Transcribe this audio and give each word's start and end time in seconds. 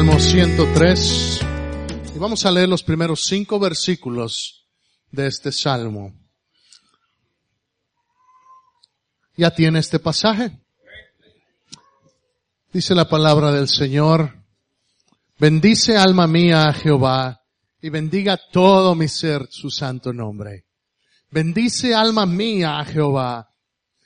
Salmo 0.00 0.18
103 0.18 1.40
y 2.14 2.18
vamos 2.18 2.46
a 2.46 2.50
leer 2.50 2.70
los 2.70 2.82
primeros 2.82 3.26
cinco 3.26 3.58
versículos 3.58 4.66
de 5.10 5.26
este 5.26 5.52
salmo. 5.52 6.14
¿Ya 9.36 9.50
tiene 9.50 9.78
este 9.78 9.98
pasaje? 9.98 10.58
Dice 12.72 12.94
la 12.94 13.10
palabra 13.10 13.52
del 13.52 13.68
Señor, 13.68 14.42
bendice 15.38 15.98
alma 15.98 16.26
mía 16.26 16.68
a 16.68 16.72
Jehová 16.72 17.42
y 17.82 17.90
bendiga 17.90 18.40
todo 18.50 18.94
mi 18.94 19.06
ser 19.06 19.48
su 19.50 19.70
santo 19.70 20.14
nombre. 20.14 20.64
Bendice 21.30 21.94
alma 21.94 22.24
mía 22.24 22.78
a 22.78 22.86
Jehová 22.86 23.50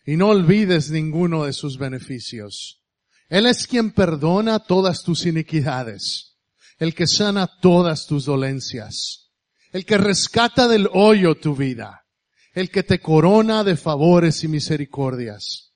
y 0.05 0.17
no 0.17 0.31
olvides 0.31 0.91
ninguno 0.91 1.45
de 1.45 1.53
sus 1.53 1.79
beneficios. 1.79 2.84
Él 3.29 3.47
es 3.47 3.67
quien 3.67 3.93
perdona 3.93 4.59
todas 4.59 5.03
tus 5.03 5.27
iniquidades, 5.27 6.37
el 6.79 6.95
que 6.95 7.07
sana 7.07 7.49
todas 7.61 8.07
tus 8.07 8.27
dolencias, 8.27 9.33
el 9.73 9.87
que 9.87 9.99
rescata 9.99 10.69
del 10.69 10.89
hoyo 10.93 11.35
tu 11.35 11.57
vida, 11.57 12.07
el 12.53 12.71
que 12.71 12.83
te 12.83 13.01
corona 13.01 13.65
de 13.65 13.77
favores 13.77 14.45
y 14.45 14.49
misericordias, 14.49 15.73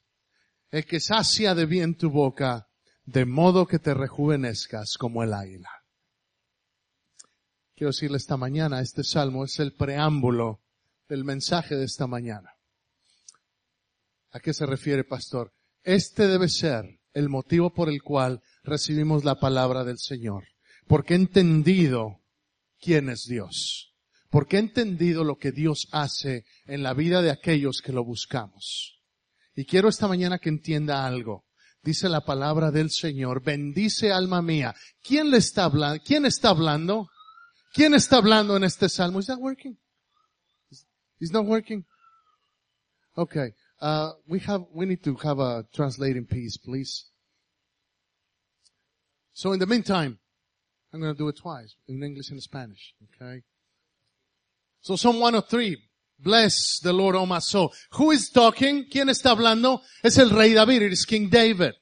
el 0.71 0.85
que 0.85 1.01
sacia 1.01 1.55
de 1.55 1.67
bien 1.67 1.97
tu 1.97 2.11
boca, 2.11 2.69
de 3.05 3.25
modo 3.25 3.67
que 3.67 3.79
te 3.79 3.95
rejuvenezcas 3.95 4.97
como 4.99 5.23
el 5.23 5.33
águila. 5.33 5.71
Quiero 7.75 7.91
decirle 7.91 8.19
esta 8.19 8.37
mañana, 8.37 8.81
este 8.81 9.03
salmo 9.03 9.45
es 9.45 9.59
el 9.61 9.73
preámbulo 9.73 10.63
del 11.09 11.25
mensaje 11.25 11.75
de 11.77 11.85
esta 11.85 12.07
mañana. 12.07 12.53
¿A 14.33 14.41
qué 14.41 14.53
se 14.53 14.67
refiere, 14.67 15.05
pastor? 15.05 15.55
Este 15.83 16.27
debe 16.27 16.49
ser 16.49 16.98
el 17.15 17.29
motivo 17.29 17.73
por 17.73 17.89
el 17.89 18.03
cual 18.03 18.43
recibimos 18.63 19.25
la 19.25 19.41
palabra 19.41 19.85
del 19.85 19.99
Señor. 19.99 20.45
Porque 20.87 21.15
he 21.15 21.17
entendido 21.17 22.21
quién 22.81 23.09
es 23.09 23.25
Dios. 23.25 23.95
Porque 24.31 24.57
he 24.57 24.61
entendido 24.61 25.25
lo 25.25 25.37
que 25.37 25.53
Dios 25.53 25.89
hace 25.93 26.45
en 26.67 26.83
la 26.83 26.95
vida 26.95 27.23
de 27.23 27.31
aquellos 27.31 27.81
que 27.83 27.93
lo 27.93 28.05
buscamos. 28.05 29.01
Y 29.55 29.65
quiero 29.65 29.89
esta 29.89 30.07
mañana 30.07 30.39
que 30.39 30.51
entienda 30.51 31.07
algo. 31.07 31.47
Dice 31.83 32.09
la 32.09 32.25
palabra 32.25 32.71
del 32.71 32.91
Señor, 32.91 33.43
bendice 33.43 34.13
alma 34.13 34.43
mía. 34.43 34.75
¿Quién 35.03 35.31
le 35.31 35.39
está 35.39 35.65
hablando? 35.65 36.03
¿Quién 36.05 36.27
está 36.27 36.51
hablando? 36.51 37.09
¿Quién 37.73 37.95
está 37.95 38.17
hablando 38.17 38.57
en 38.57 38.65
este 38.65 38.89
salmo? 38.89 39.23
That 39.23 39.39
working? 39.39 39.79
Not 41.21 41.47
working? 41.47 41.85
Okay. 43.15 43.53
Uh, 43.81 44.13
we 44.27 44.41
have, 44.41 44.65
we 44.73 44.87
need 44.87 45.03
to 45.05 45.15
have 45.17 45.39
a 45.39 45.65
translating 45.73 46.25
piece, 46.25 46.57
please. 46.57 47.07
So 49.33 49.53
in 49.53 49.61
the 49.61 49.67
meantime, 49.67 50.19
I'm 50.93 51.01
going 51.01 51.15
to 51.15 51.19
do 51.19 51.29
it 51.29 51.37
twice, 51.37 51.77
in 51.87 52.03
English 52.03 52.31
and 52.31 52.43
Spanish, 52.43 52.95
okay? 53.05 53.43
So 54.81 54.97
Psalm 54.97 55.21
103, 55.21 55.77
bless 56.19 56.81
the 56.81 56.93
Lord, 56.93 57.15
O 57.15 57.25
my 57.25 57.39
soul. 57.39 57.73
Who 57.93 58.11
is 58.11 58.31
talking? 58.31 58.87
¿Quién 58.91 59.09
está 59.09 59.31
hablando? 59.37 59.81
Es 60.03 60.19
el 60.19 60.31
rey 60.31 60.55
David, 60.55 60.83
it 60.83 60.93
is 60.93 61.05
King 61.05 61.29
David. 61.29 61.75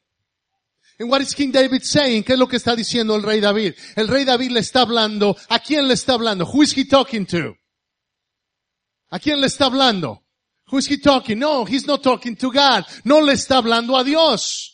And 0.98 1.08
what 1.10 1.20
is 1.20 1.34
King 1.34 1.50
David 1.50 1.82
saying? 1.82 2.24
¿Qué 2.24 2.34
es 2.34 2.38
lo 2.38 2.46
que 2.46 2.56
está 2.56 2.74
diciendo 2.74 3.14
el 3.14 3.22
rey 3.22 3.40
David? 3.40 3.74
El 3.96 4.08
rey 4.08 4.24
David 4.24 4.50
le 4.50 4.60
está 4.60 4.82
hablando, 4.82 5.36
¿a 5.48 5.58
quién 5.60 5.88
le 5.88 5.94
está 5.94 6.14
hablando? 6.14 6.44
Who 6.44 6.62
is 6.62 6.76
he 6.76 6.84
talking 6.84 7.26
to? 7.26 7.54
¿A 9.10 9.18
quién 9.18 9.40
le 9.40 9.46
está 9.46 9.66
hablando? 9.66 10.25
Who 10.68 10.78
is 10.78 10.86
he 10.86 10.98
talking? 10.98 11.38
No, 11.38 11.64
he's 11.64 11.86
not 11.86 12.02
talking 12.02 12.34
to 12.36 12.50
God. 12.50 12.84
No 13.04 13.18
le 13.18 13.34
está 13.34 13.62
hablando 13.62 13.98
a 13.98 14.04
Dios. 14.04 14.72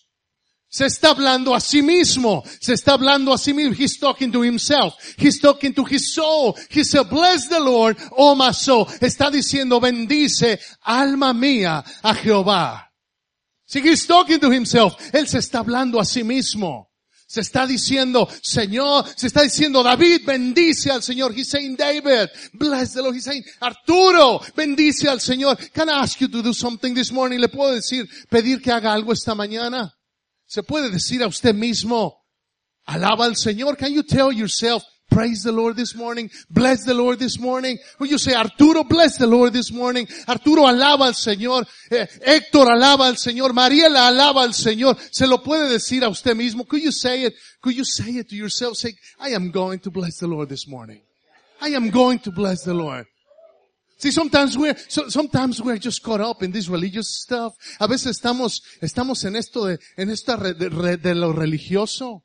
Se 0.71 0.87
está 0.87 1.11
hablando 1.11 1.55
a 1.55 1.61
sí 1.61 1.83
mismo. 1.83 2.43
Se 2.61 2.73
está 2.73 2.95
hablando 2.95 3.35
a 3.35 3.37
sí 3.37 3.53
mismo. 3.53 3.75
He's 3.75 3.99
talking 3.99 4.33
to 4.33 4.41
himself. 4.41 4.95
He's 5.19 5.39
talking 5.39 5.75
to 5.75 5.85
his 5.85 6.15
soul. 6.15 6.57
He 6.71 6.83
said, 6.83 7.11
bless 7.11 7.49
the 7.49 7.61
Lord, 7.61 7.99
oh 8.17 8.35
my 8.35 8.53
soul. 8.53 8.87
Está 8.87 9.31
diciendo, 9.31 9.81
bendice, 9.81 10.59
alma 10.87 11.35
mía, 11.35 11.85
a 12.03 12.15
Jehová. 12.15 12.89
Si 13.67 13.81
he's 13.81 14.07
talking 14.07 14.41
to 14.41 14.51
himself. 14.51 14.97
Él 15.13 15.29
se 15.29 15.39
está 15.39 15.59
hablando 15.59 16.01
a 16.01 16.07
sí 16.07 16.25
mismo. 16.25 16.92
Se 17.33 17.41
está 17.41 17.67
diciendo, 17.67 18.29
Señor, 18.43 19.07
se 19.17 19.29
está 19.29 19.41
diciendo, 19.41 19.83
David, 19.83 20.21
bendice 20.27 20.91
al 20.91 21.03
Señor. 21.03 21.33
He's 21.35 21.49
saying, 21.49 21.77
David, 21.77 22.29
bless 22.53 22.93
the 22.93 23.01
Lord. 23.01 23.15
He's 23.15 23.25
saying, 23.25 23.43
Arturo, 23.59 24.39
bendice 24.55 25.09
al 25.09 25.19
Señor. 25.19 25.57
Can 25.73 25.89
I 25.89 25.93
ask 26.03 26.21
you 26.21 26.29
to 26.29 26.43
do 26.43 26.53
something 26.53 26.93
this 26.93 27.11
morning? 27.11 27.39
¿Le 27.39 27.49
puedo 27.49 27.73
decir, 27.73 28.07
pedir 28.29 28.61
que 28.61 28.71
haga 28.71 28.93
algo 28.93 29.15
esta 29.15 29.35
mañana? 29.35 29.95
Se 30.45 30.63
puede 30.63 30.91
decir 30.91 31.23
a 31.23 31.27
usted 31.27 31.55
mismo, 31.55 32.19
alaba 32.85 33.25
al 33.25 33.37
Señor. 33.39 33.79
Can 33.79 33.95
you 33.95 34.03
tell 34.03 34.31
yourself, 34.31 34.83
praise 35.13 35.43
the 35.43 35.53
Lord 35.53 35.77
this 35.77 35.95
morning, 35.95 36.31
bless 36.51 36.85
the 36.85 36.95
Lord 36.95 37.19
this 37.19 37.39
morning? 37.39 37.79
Will 37.99 38.09
you 38.09 38.19
say, 38.19 38.35
Arturo, 38.35 38.85
bless 38.85 39.19
the 39.19 39.27
Lord 39.27 39.53
this 39.53 39.71
morning? 39.73 40.09
Arturo 40.27 40.67
alaba 40.67 41.07
al 41.07 41.15
Señor. 41.15 41.67
Eh, 41.91 42.07
Héctor 42.27 42.71
alaba 42.71 43.09
al 43.09 43.17
Señor. 43.17 43.53
Mariela 43.53 44.09
alaba 44.09 44.43
al 44.43 44.55
Señor. 44.55 44.97
Se 45.11 45.27
lo 45.27 45.43
puede 45.43 45.69
decir 45.69 46.05
a 46.05 46.09
usted 46.09 46.35
mismo. 46.35 46.67
Could 46.67 46.83
you 46.83 46.93
say 46.93 47.25
it? 47.25 47.35
Could 47.61 47.75
you 47.75 47.85
say 47.85 48.19
it 48.19 48.29
to 48.29 48.37
yourself? 48.37 48.77
Say, 48.77 48.95
I 49.19 49.31
am 49.31 49.51
going 49.51 49.81
to 49.81 49.91
bless 49.91 50.19
the 50.19 50.27
Lord 50.27 50.49
this 50.49 50.67
morning. 50.67 51.01
I 51.61 51.69
am 51.69 51.91
going 51.91 52.19
to 52.21 52.33
bless 52.33 52.63
the 52.65 52.75
Lord. 52.75 53.07
See, 53.99 54.11
sometimes 54.11 54.59
we're, 54.59 54.77
so, 54.89 55.09
sometimes 55.09 55.63
we're 55.63 55.79
just 55.79 56.03
caught 56.03 56.21
up 56.21 56.43
in 56.43 56.51
this 56.51 56.69
religious 56.69 57.21
stuff. 57.23 57.55
A 57.79 57.87
veces 57.87 58.17
estamos, 58.21 58.61
estamos 58.81 59.25
en 59.25 59.37
esto 59.37 59.67
de, 59.67 59.79
en 59.97 60.11
esta 60.11 60.37
re, 60.37 60.55
de, 60.55 61.15
lo 61.15 61.33
religioso. 61.33 62.25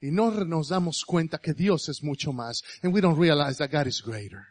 Y 0.00 0.10
no 0.10 0.30
nos 0.30 0.68
damos 0.68 1.04
cuenta 1.04 1.38
que 1.38 1.54
Dios 1.54 1.88
es 1.88 2.02
mucho 2.02 2.32
más. 2.32 2.62
And 2.82 2.94
we 2.94 3.00
don't 3.00 3.18
realize 3.18 3.58
that 3.58 3.70
God 3.72 3.86
is 3.86 4.00
greater. 4.00 4.46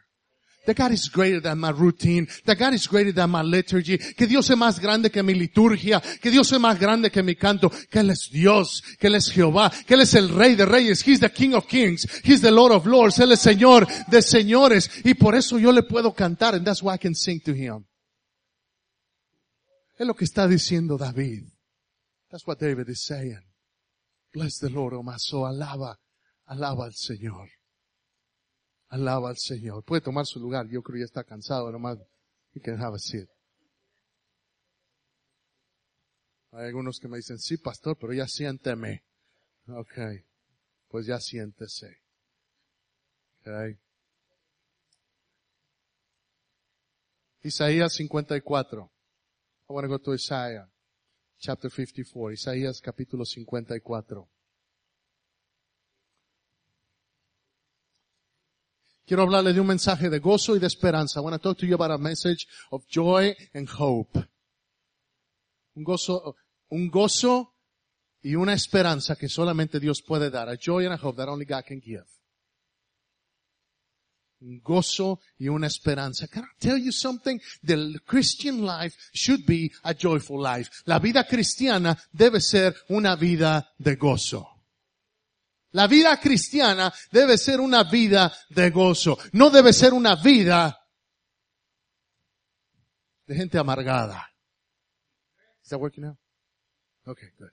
That 0.66 0.75
God 0.75 0.91
is 0.91 1.09
greater 1.09 1.40
than 1.40 1.59
my 1.59 1.72
routine. 1.72 2.28
That 2.44 2.59
God 2.59 2.74
is 2.74 2.88
greater 2.88 3.13
than 3.13 3.30
my 3.30 3.41
liturgy. 3.41 3.97
Que 3.97 4.28
Dios 4.28 4.50
es 4.50 4.57
más 4.57 4.81
grande 4.81 5.09
que 5.09 5.24
mi 5.24 5.34
liturgia. 5.34 6.02
Que 6.22 6.30
Dios 6.30 6.52
es 6.52 6.59
más 6.59 6.78
grande 6.78 7.09
que 7.09 7.24
mi 7.24 7.36
canto. 7.36 7.69
Que 7.69 8.00
Él 8.00 8.09
es 8.09 8.30
Dios. 8.30 8.84
Que 9.00 9.07
Él 9.07 9.16
es 9.16 9.31
Jehová. 9.31 9.72
Que 9.88 9.94
Él 9.94 10.02
es 10.02 10.13
el 10.16 10.28
Rey 10.28 10.56
de 10.56 10.66
Reyes. 10.66 11.07
He's 11.07 11.22
the 11.22 11.31
King 11.31 11.53
of 11.53 11.68
Kings. 11.68 12.06
He's 12.25 12.41
the 12.41 12.52
Lord 12.52 12.74
of 12.74 12.86
Lords. 12.86 13.18
Él 13.19 13.31
es 13.31 13.40
Señor 13.40 13.88
de 14.09 14.22
señores. 14.22 14.90
Y 15.06 15.13
por 15.13 15.36
eso 15.36 15.57
yo 15.57 15.72
le 15.72 15.84
puedo 15.84 16.13
cantar. 16.13 16.56
And 16.56 16.66
that's 16.66 16.84
why 16.84 16.96
I 16.96 16.97
can 16.97 17.16
sing 17.16 17.40
to 17.46 17.53
Him. 17.53 17.86
Es 19.97 20.06
lo 20.06 20.16
que 20.16 20.25
está 20.25 20.50
diciendo 20.50 20.97
David. 20.97 21.46
That's 22.30 22.46
what 22.46 22.59
David 22.59 22.90
is 22.90 23.06
saying. 23.06 23.47
Bless 24.38 24.59
the 24.59 24.70
Lord. 24.70 24.94
Alaba, 24.94 26.00
alaba 26.46 26.86
al 26.86 26.94
Señor. 26.94 27.50
Alaba 28.90 29.30
al 29.30 29.38
Señor. 29.38 29.84
Puede 29.84 30.02
tomar 30.02 30.28
su 30.28 30.40
lugar. 30.40 30.68
Yo 30.68 30.84
creo 30.84 30.94
que 30.94 31.00
ya 31.00 31.06
está 31.06 31.24
cansado 31.24 31.72
nomás. 31.72 31.98
Can 32.64 32.80
have 32.80 32.96
a 32.96 33.00
seat. 33.00 33.28
Hay 36.52 36.68
algunos 36.68 37.00
que 37.00 37.08
me 37.08 37.18
dicen, 37.18 37.40
sí, 37.40 37.58
pastor, 37.58 37.98
pero 38.00 38.14
ya 38.14 38.28
siénteme. 38.28 39.03
Ok. 39.68 39.98
Pues 40.88 41.08
ya 41.08 41.19
siéntese. 41.19 41.98
Okay. 43.42 43.80
Isaías 47.42 47.94
54. 47.94 48.92
I 49.69 49.74
want 49.74 49.86
to 49.86 49.90
go 49.90 49.98
to 49.98 50.14
Isaiah, 50.14 50.69
chapter 51.40 51.70
54. 51.70 52.34
Isaías 52.34 52.81
capítulo 52.81 53.25
54. 53.25 54.28
Quiero 59.06 59.24
hablarle 59.24 59.54
de 59.54 59.62
un 59.62 59.68
mensaje 59.68 60.10
de 60.10 60.19
gozo 60.19 60.56
y 60.56 60.60
de 60.60 60.68
esperanza. 60.68 61.22
I 61.22 61.24
want 61.24 61.36
to 61.36 61.39
talk 61.42 61.57
to 61.60 61.66
you 61.66 61.75
about 61.75 61.92
a 61.92 61.98
message 61.98 62.45
of 62.72 62.86
joy 62.89 63.34
and 63.54 63.69
hope. 63.80 64.19
Un 65.75 65.84
gozo, 65.84 66.36
un 66.69 66.89
gozo 66.89 67.54
y 68.22 68.36
una 68.36 68.54
esperanza 68.54 69.16
que 69.16 69.30
solamente 69.30 69.80
Dios 69.80 70.01
puede 70.06 70.30
dar. 70.30 70.50
A 70.50 70.57
joy 70.57 70.86
and 70.86 70.94
a 70.94 71.00
hope 71.01 71.18
that 71.18 71.30
only 71.30 71.45
God 71.45 71.63
can 71.66 71.80
give. 71.80 72.06
Gozo 74.39 75.19
y 75.38 75.48
una 75.48 75.68
esperanza. 75.68 76.28
Can 76.28 76.44
I 76.44 76.60
tell 76.60 76.78
you 76.78 76.92
something? 76.92 77.39
The 77.63 78.00
Christian 78.06 78.66
life 78.66 78.95
should 79.13 79.45
be 79.45 79.72
a 79.84 79.94
joyful 79.94 80.42
life. 80.42 80.69
La 80.86 81.00
vida 81.00 81.25
cristiana 81.25 81.98
debe 82.12 82.39
ser 82.39 82.75
una 82.89 83.16
vida 83.16 83.74
de 83.78 83.95
gozo. 83.95 84.48
La 85.72 85.88
vida 85.88 86.18
cristiana 86.19 86.94
debe 87.12 87.38
ser 87.38 87.60
una 87.60 87.84
vida 87.84 88.31
de 88.50 88.69
gozo. 88.69 89.18
No 89.34 89.50
debe 89.50 89.74
ser 89.74 89.94
una 89.94 90.16
vida 90.16 90.78
de 93.25 93.36
gente 93.36 93.57
amargada. 93.57 94.24
Is 95.63 95.69
that 95.69 95.80
working 95.80 96.06
now? 96.06 96.18
Okay, 97.06 97.28
good. 97.38 97.51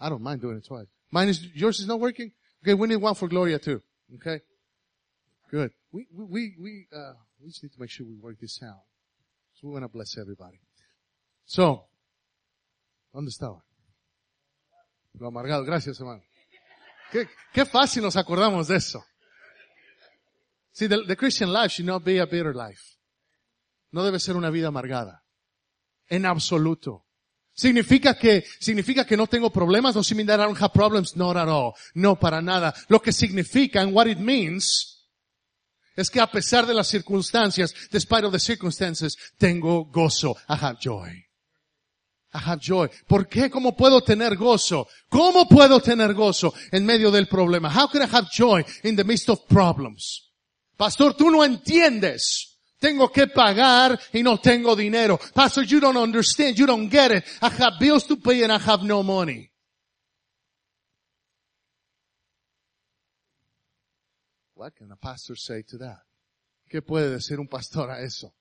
I 0.00 0.08
don't 0.08 0.22
mind 0.22 0.40
doing 0.40 0.58
it 0.58 0.66
twice. 0.66 0.86
Mine 1.10 1.28
is, 1.30 1.42
yours 1.54 1.80
is 1.80 1.86
not 1.86 2.00
working? 2.00 2.32
Okay, 2.62 2.74
we 2.74 2.88
need 2.88 2.96
one 2.96 3.14
for 3.14 3.28
Gloria 3.28 3.58
too. 3.58 3.80
Okay? 4.16 4.40
Good. 5.54 5.70
We, 5.92 6.08
we, 6.12 6.56
we, 6.60 6.86
uh, 6.92 7.12
we 7.40 7.46
just 7.46 7.62
need 7.62 7.72
to 7.74 7.80
make 7.80 7.88
sure 7.88 8.04
we 8.04 8.16
work 8.16 8.40
this 8.40 8.60
out. 8.60 8.82
So 9.52 9.68
we 9.68 9.74
want 9.74 9.84
to 9.84 9.88
bless 9.88 10.18
everybody. 10.18 10.58
So, 11.44 11.86
¿dónde 13.14 13.30
estaba? 13.30 13.62
Lo 15.12 15.28
amargado. 15.28 15.64
Gracias, 15.64 16.00
hermano. 16.00 16.24
Qué, 17.52 17.64
fácil 17.66 18.02
nos 18.02 18.16
acordamos 18.16 18.66
de 18.66 18.78
eso. 18.78 19.04
See, 20.72 20.88
the, 20.88 21.04
the 21.06 21.14
Christian 21.14 21.52
life 21.52 21.70
should 21.70 21.86
not 21.86 22.02
be 22.02 22.18
a 22.18 22.26
bitter 22.26 22.52
life. 22.52 22.98
No 23.92 24.02
debe 24.02 24.18
ser 24.18 24.34
una 24.34 24.50
vida 24.50 24.66
amargada. 24.66 25.22
En 26.08 26.26
absoluto. 26.26 27.04
Significa 27.52 28.18
que, 28.18 28.42
significa 28.58 29.06
que 29.06 29.16
no 29.16 29.28
tengo 29.28 29.50
problemas, 29.50 29.94
no 29.94 30.02
significa 30.02 30.36
that 30.36 30.42
I 30.42 30.46
don't 30.48 30.60
have 30.60 30.72
problems, 30.72 31.14
not 31.14 31.36
at 31.36 31.46
all. 31.46 31.74
No, 31.94 32.18
para 32.18 32.42
nada. 32.42 32.74
Lo 32.88 33.00
que 33.00 33.12
significa, 33.12 33.82
and 33.82 33.94
what 33.94 34.08
it 34.08 34.18
means, 34.18 34.93
es 35.96 36.10
que 36.10 36.20
a 36.20 36.26
pesar 36.26 36.66
de 36.66 36.74
las 36.74 36.88
circunstancias, 36.88 37.74
despite 37.90 38.24
of 38.24 38.32
the 38.32 38.40
circumstances, 38.40 39.16
tengo 39.38 39.84
gozo. 39.84 40.36
I 40.48 40.54
have 40.60 40.78
joy. 40.80 41.24
I 42.34 42.38
have 42.38 42.60
joy. 42.60 42.88
¿Por 43.06 43.28
qué? 43.28 43.48
¿Cómo 43.48 43.76
puedo 43.76 44.02
tener 44.02 44.36
gozo? 44.36 44.88
¿Cómo 45.08 45.48
puedo 45.48 45.80
tener 45.80 46.14
gozo 46.14 46.52
en 46.72 46.84
medio 46.84 47.12
del 47.12 47.28
problema? 47.28 47.70
How 47.70 47.88
can 47.88 48.02
I 48.02 48.08
have 48.10 48.28
joy 48.32 48.64
in 48.82 48.96
the 48.96 49.04
midst 49.04 49.28
of 49.28 49.46
problems? 49.46 50.32
Pastor, 50.76 51.14
tú 51.14 51.30
no 51.30 51.44
entiendes. 51.44 52.58
Tengo 52.80 53.10
que 53.10 53.28
pagar 53.28 53.98
y 54.12 54.22
no 54.22 54.38
tengo 54.38 54.74
dinero. 54.74 55.18
Pastor, 55.32 55.64
you 55.64 55.78
don't 55.80 55.96
understand. 55.96 56.56
You 56.56 56.66
don't 56.66 56.90
get 56.90 57.12
it. 57.12 57.24
I 57.40 57.48
have 57.62 57.78
bills 57.78 58.04
to 58.08 58.16
pay 58.16 58.42
and 58.42 58.52
I 58.52 58.58
have 58.58 58.82
no 58.82 59.02
money. 59.02 59.48
What 64.64 64.76
can 64.76 64.90
a 64.92 64.96
pastor 64.96 65.36
say 65.36 65.62
to 65.64 65.76
that? 65.76 66.06
¿Qué 66.70 66.80
puede 66.80 67.10
decir 67.10 67.38
un 67.38 67.48
pastor 67.48 67.90
a 67.90 68.00
eso? 68.00 68.34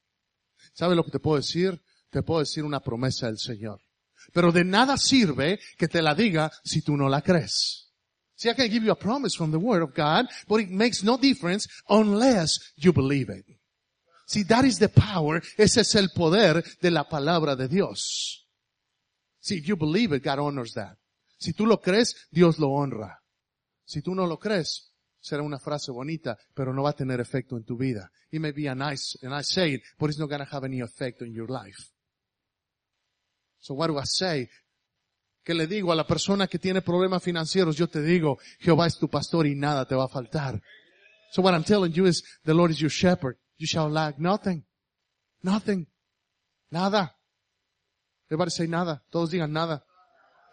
¿Sabe 0.73 0.95
lo 0.95 1.03
que 1.03 1.11
te 1.11 1.19
puedo 1.19 1.35
decir? 1.35 1.81
Te 2.09 2.21
puedo 2.21 2.39
decir 2.39 2.63
una 2.63 2.79
promesa 2.79 3.25
del 3.25 3.37
Señor. 3.37 3.81
Pero 4.31 4.53
de 4.53 4.63
nada 4.63 4.95
sirve 4.95 5.59
que 5.77 5.89
te 5.89 6.01
la 6.01 6.15
diga 6.15 6.49
si 6.63 6.81
tú 6.81 6.95
no 6.95 7.09
la 7.09 7.21
crees. 7.21 7.91
See, 8.35 8.49
I 8.49 8.55
can 8.55 8.69
give 8.69 8.85
you 8.85 8.93
a 8.93 8.97
promise 8.97 9.35
from 9.35 9.51
the 9.51 9.57
Word 9.57 9.81
of 9.81 9.93
God, 9.93 10.27
but 10.47 10.61
it 10.61 10.69
makes 10.69 11.03
no 11.03 11.17
difference 11.17 11.67
unless 11.89 12.71
you 12.77 12.93
believe 12.93 13.29
it. 13.29 13.45
See, 14.25 14.45
that 14.45 14.63
is 14.63 14.79
the 14.79 14.87
power. 14.87 15.43
Ese 15.57 15.81
es 15.81 15.93
el 15.95 16.11
poder 16.15 16.63
de 16.79 16.89
la 16.89 17.03
palabra 17.03 17.57
de 17.57 17.67
Dios. 17.67 18.47
See, 19.41 19.57
if 19.57 19.67
you 19.67 19.75
believe 19.75 20.13
it, 20.15 20.23
God 20.23 20.39
honors 20.39 20.71
that. 20.75 20.97
Si 21.37 21.51
tú 21.51 21.65
lo 21.65 21.81
crees, 21.81 22.15
Dios 22.31 22.59
lo 22.59 22.69
honra. 22.69 23.21
Si 23.83 24.01
tú 24.01 24.15
no 24.15 24.25
lo 24.25 24.39
crees, 24.39 24.93
será 25.23 25.41
una 25.41 25.57
frase 25.57 25.89
bonita, 25.89 26.37
pero 26.53 26.73
no 26.73 26.83
va 26.83 26.89
a 26.89 26.95
tener 26.95 27.21
efecto 27.21 27.55
en 27.55 27.63
tu 27.63 27.77
vida. 27.77 28.11
It 28.29 28.41
may 28.41 28.51
be 28.51 28.67
a 28.67 28.75
nice, 28.75 29.17
a 29.23 29.29
nice 29.29 29.53
saying, 29.53 29.81
but 29.97 30.09
it's 30.09 30.19
not 30.19 30.29
going 30.29 30.45
to 30.45 30.55
have 30.55 30.65
any 30.65 30.81
effect 30.81 31.21
on 31.21 31.31
your 31.31 31.49
life. 31.49 31.91
So 33.59 33.73
what 33.73 33.87
do 33.87 33.97
I 33.97 34.03
say? 34.05 34.49
Que 35.41 35.53
le 35.53 35.65
digo 35.65 35.93
a 35.93 35.95
la 35.95 36.05
persona 36.05 36.47
que 36.47 36.59
tiene 36.59 36.81
problemas 36.81 37.23
financieros, 37.23 37.77
yo 37.77 37.87
te 37.87 38.01
digo, 38.01 38.37
Jehová 38.59 38.85
es 38.85 38.97
tu 38.97 39.09
pastor 39.09 39.47
y 39.47 39.55
nada 39.55 39.85
te 39.85 39.95
va 39.95 40.05
a 40.05 40.09
faltar. 40.09 40.61
So 41.31 41.41
what 41.41 41.53
I'm 41.53 41.63
telling 41.63 41.93
you 41.93 42.05
is, 42.05 42.21
the 42.43 42.53
Lord 42.53 42.71
is 42.71 42.79
your 42.79 42.91
shepherd. 42.91 43.37
You 43.57 43.65
shall 43.65 43.89
lack 43.89 44.19
nothing. 44.19 44.65
Nothing. 45.41 45.87
Nada. 46.69 47.15
Everybody 48.27 48.51
say 48.51 48.67
nada. 48.67 49.03
Todos 49.09 49.31
digan 49.31 49.53
nada. 49.53 49.85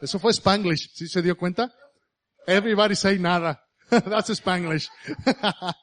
Eso 0.00 0.20
fue 0.20 0.32
Spanglish. 0.32 0.92
¿Sí 0.94 1.08
se 1.08 1.22
dio 1.22 1.36
cuenta? 1.36 1.72
Everybody 2.46 2.94
say 2.94 3.18
nada. 3.18 3.60
That's 4.06 4.30
Spanglish. 4.30 4.88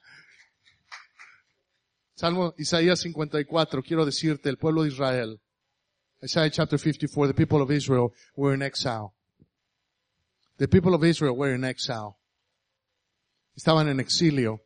Salmo 2.15 2.53
Isaías 2.57 3.03
54. 3.03 3.83
Quiero 3.83 4.05
decirte, 4.05 4.49
el 4.49 4.57
pueblo 4.57 4.83
de 4.83 4.89
Israel. 4.89 5.41
Isaiah 6.23 6.49
chapter 6.49 6.77
54. 6.77 7.27
The 7.27 7.33
people 7.33 7.61
of 7.61 7.69
Israel 7.69 8.13
were 8.37 8.53
in 8.53 8.61
exile. 8.61 9.13
The 10.57 10.69
people 10.69 10.93
of 10.93 11.03
Israel 11.03 11.35
were 11.35 11.53
in 11.53 11.65
exile. 11.65 12.17
Estaban 13.57 13.89
en 13.89 13.99
exilio. 13.99 14.61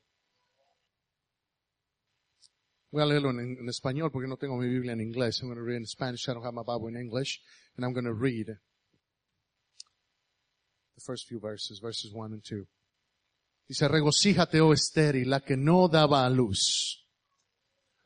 Voy 2.92 3.02
a 3.02 3.06
leerlo 3.06 3.32
en, 3.32 3.58
en, 3.60 3.70
español 3.70 4.12
porque 4.12 4.28
no 4.28 4.38
tengo 4.38 4.58
mi 4.58 4.68
Biblia 4.68 4.92
en 4.92 5.00
inglés. 5.00 5.42
I'm 5.42 5.48
going 5.48 5.58
to 5.58 5.64
read 5.64 5.78
in 5.78 5.88
Spanish. 5.88 6.30
I 6.30 6.34
don't 6.34 6.44
have 6.44 6.54
my 6.54 6.62
Bible 6.62 6.90
in 6.90 6.96
English. 6.96 7.42
And 7.76 7.84
I'm 7.86 7.94
going 7.94 8.06
to 8.06 8.14
read 8.14 8.48
the 10.96 11.02
first 11.02 11.28
few 11.28 11.40
verses, 11.40 11.80
verses 11.80 12.14
1 12.14 12.34
and 12.34 12.44
2. 12.44 12.68
Dice, 13.71 13.88
regocíjate, 13.88 14.59
oh 14.59 14.73
estéril, 14.73 15.29
la 15.29 15.39
que 15.39 15.56
no 15.56 15.88
daba 15.88 16.25
a 16.25 16.29
luz. 16.29 17.07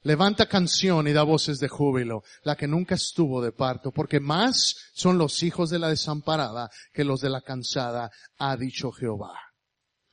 Levanta 0.03 0.45
canción 0.45 1.07
y 1.07 1.11
da 1.11 1.23
voces 1.23 1.57
de 1.57 1.67
júbilo, 1.67 2.21
la 2.43 2.55
que 2.55 2.67
nunca 2.67 2.93
estuvo 2.93 3.41
de 3.41 3.51
parto, 3.51 3.91
porque 3.91 4.19
más 4.19 4.75
son 4.93 5.17
los 5.17 5.41
hijos 5.41 5.71
de 5.71 5.79
la 5.79 5.89
desamparada 5.89 6.69
que 6.93 7.03
los 7.03 7.19
de 7.19 7.31
la 7.31 7.41
cansada, 7.41 8.11
ha 8.37 8.55
dicho 8.55 8.91
Jehová. 8.91 9.33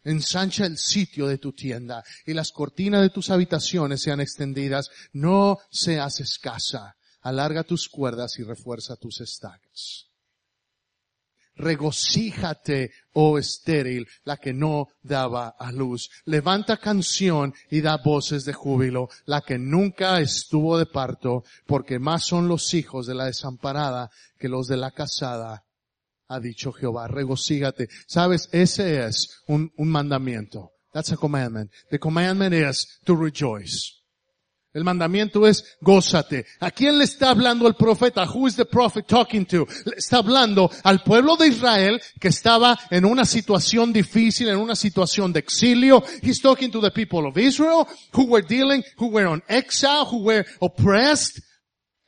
Ensancha 0.02 0.64
el 0.64 0.78
sitio 0.78 1.26
de 1.26 1.36
tu 1.36 1.52
tienda 1.52 2.02
y 2.24 2.32
las 2.32 2.50
cortinas 2.50 3.02
de 3.02 3.10
tus 3.10 3.28
habitaciones 3.28 4.00
sean 4.00 4.22
extendidas. 4.22 4.90
No 5.12 5.58
seas 5.70 6.18
escasa. 6.20 6.96
Alarga 7.20 7.62
tus 7.62 7.90
cuerdas 7.90 8.38
y 8.38 8.42
refuerza 8.42 8.96
tus 8.96 9.20
estacas. 9.20 10.11
Regocíjate, 11.56 12.92
oh 13.12 13.38
estéril, 13.38 14.08
la 14.24 14.36
que 14.36 14.52
no 14.52 14.88
daba 15.02 15.54
a 15.58 15.70
luz. 15.70 16.10
Levanta 16.24 16.78
canción 16.78 17.54
y 17.70 17.80
da 17.80 17.98
voces 17.98 18.44
de 18.44 18.52
júbilo, 18.52 19.08
la 19.26 19.42
que 19.42 19.58
nunca 19.58 20.20
estuvo 20.20 20.78
de 20.78 20.86
parto, 20.86 21.44
porque 21.66 21.98
más 21.98 22.24
son 22.24 22.48
los 22.48 22.72
hijos 22.74 23.06
de 23.06 23.14
la 23.14 23.26
desamparada 23.26 24.10
que 24.38 24.48
los 24.48 24.66
de 24.66 24.76
la 24.76 24.90
casada 24.92 25.64
ha 26.28 26.40
dicho 26.40 26.72
Jehová, 26.72 27.08
regocígate. 27.08 27.88
Sabes, 28.06 28.48
ese 28.52 29.04
es 29.04 29.42
un, 29.46 29.70
un 29.76 29.88
mandamiento. 29.88 30.70
That's 30.92 31.12
a 31.12 31.16
commandment. 31.16 31.70
The 31.90 31.98
commandment 31.98 32.54
is 32.54 33.00
to 33.04 33.14
rejoice. 33.14 34.01
El 34.74 34.84
mandamiento 34.84 35.46
es 35.46 35.76
gózate. 35.82 36.46
¿A 36.60 36.70
quién 36.70 36.96
le 36.96 37.04
está 37.04 37.30
hablando 37.30 37.68
el 37.68 37.74
profeta? 37.74 38.24
Who 38.24 38.46
is 38.46 38.56
the 38.56 38.64
prophet 38.64 39.06
talking 39.06 39.44
to? 39.46 39.66
Está 39.96 40.18
hablando 40.18 40.70
al 40.82 41.02
pueblo 41.02 41.36
de 41.36 41.48
Israel 41.48 42.00
que 42.18 42.28
estaba 42.28 42.78
en 42.90 43.04
una 43.04 43.26
situación 43.26 43.92
difícil, 43.92 44.48
en 44.48 44.56
una 44.56 44.74
situación 44.74 45.30
de 45.32 45.40
exilio. 45.40 46.02
He's 46.22 46.40
talking 46.40 46.70
to 46.70 46.80
the 46.80 46.90
people 46.90 47.26
of 47.26 47.36
Israel 47.36 47.86
who 48.14 48.24
were 48.24 48.46
dealing, 48.46 48.82
who 48.96 49.08
were 49.08 49.26
on 49.26 49.42
exile, 49.46 50.06
who 50.10 50.24
were 50.24 50.46
oppressed. 50.60 51.42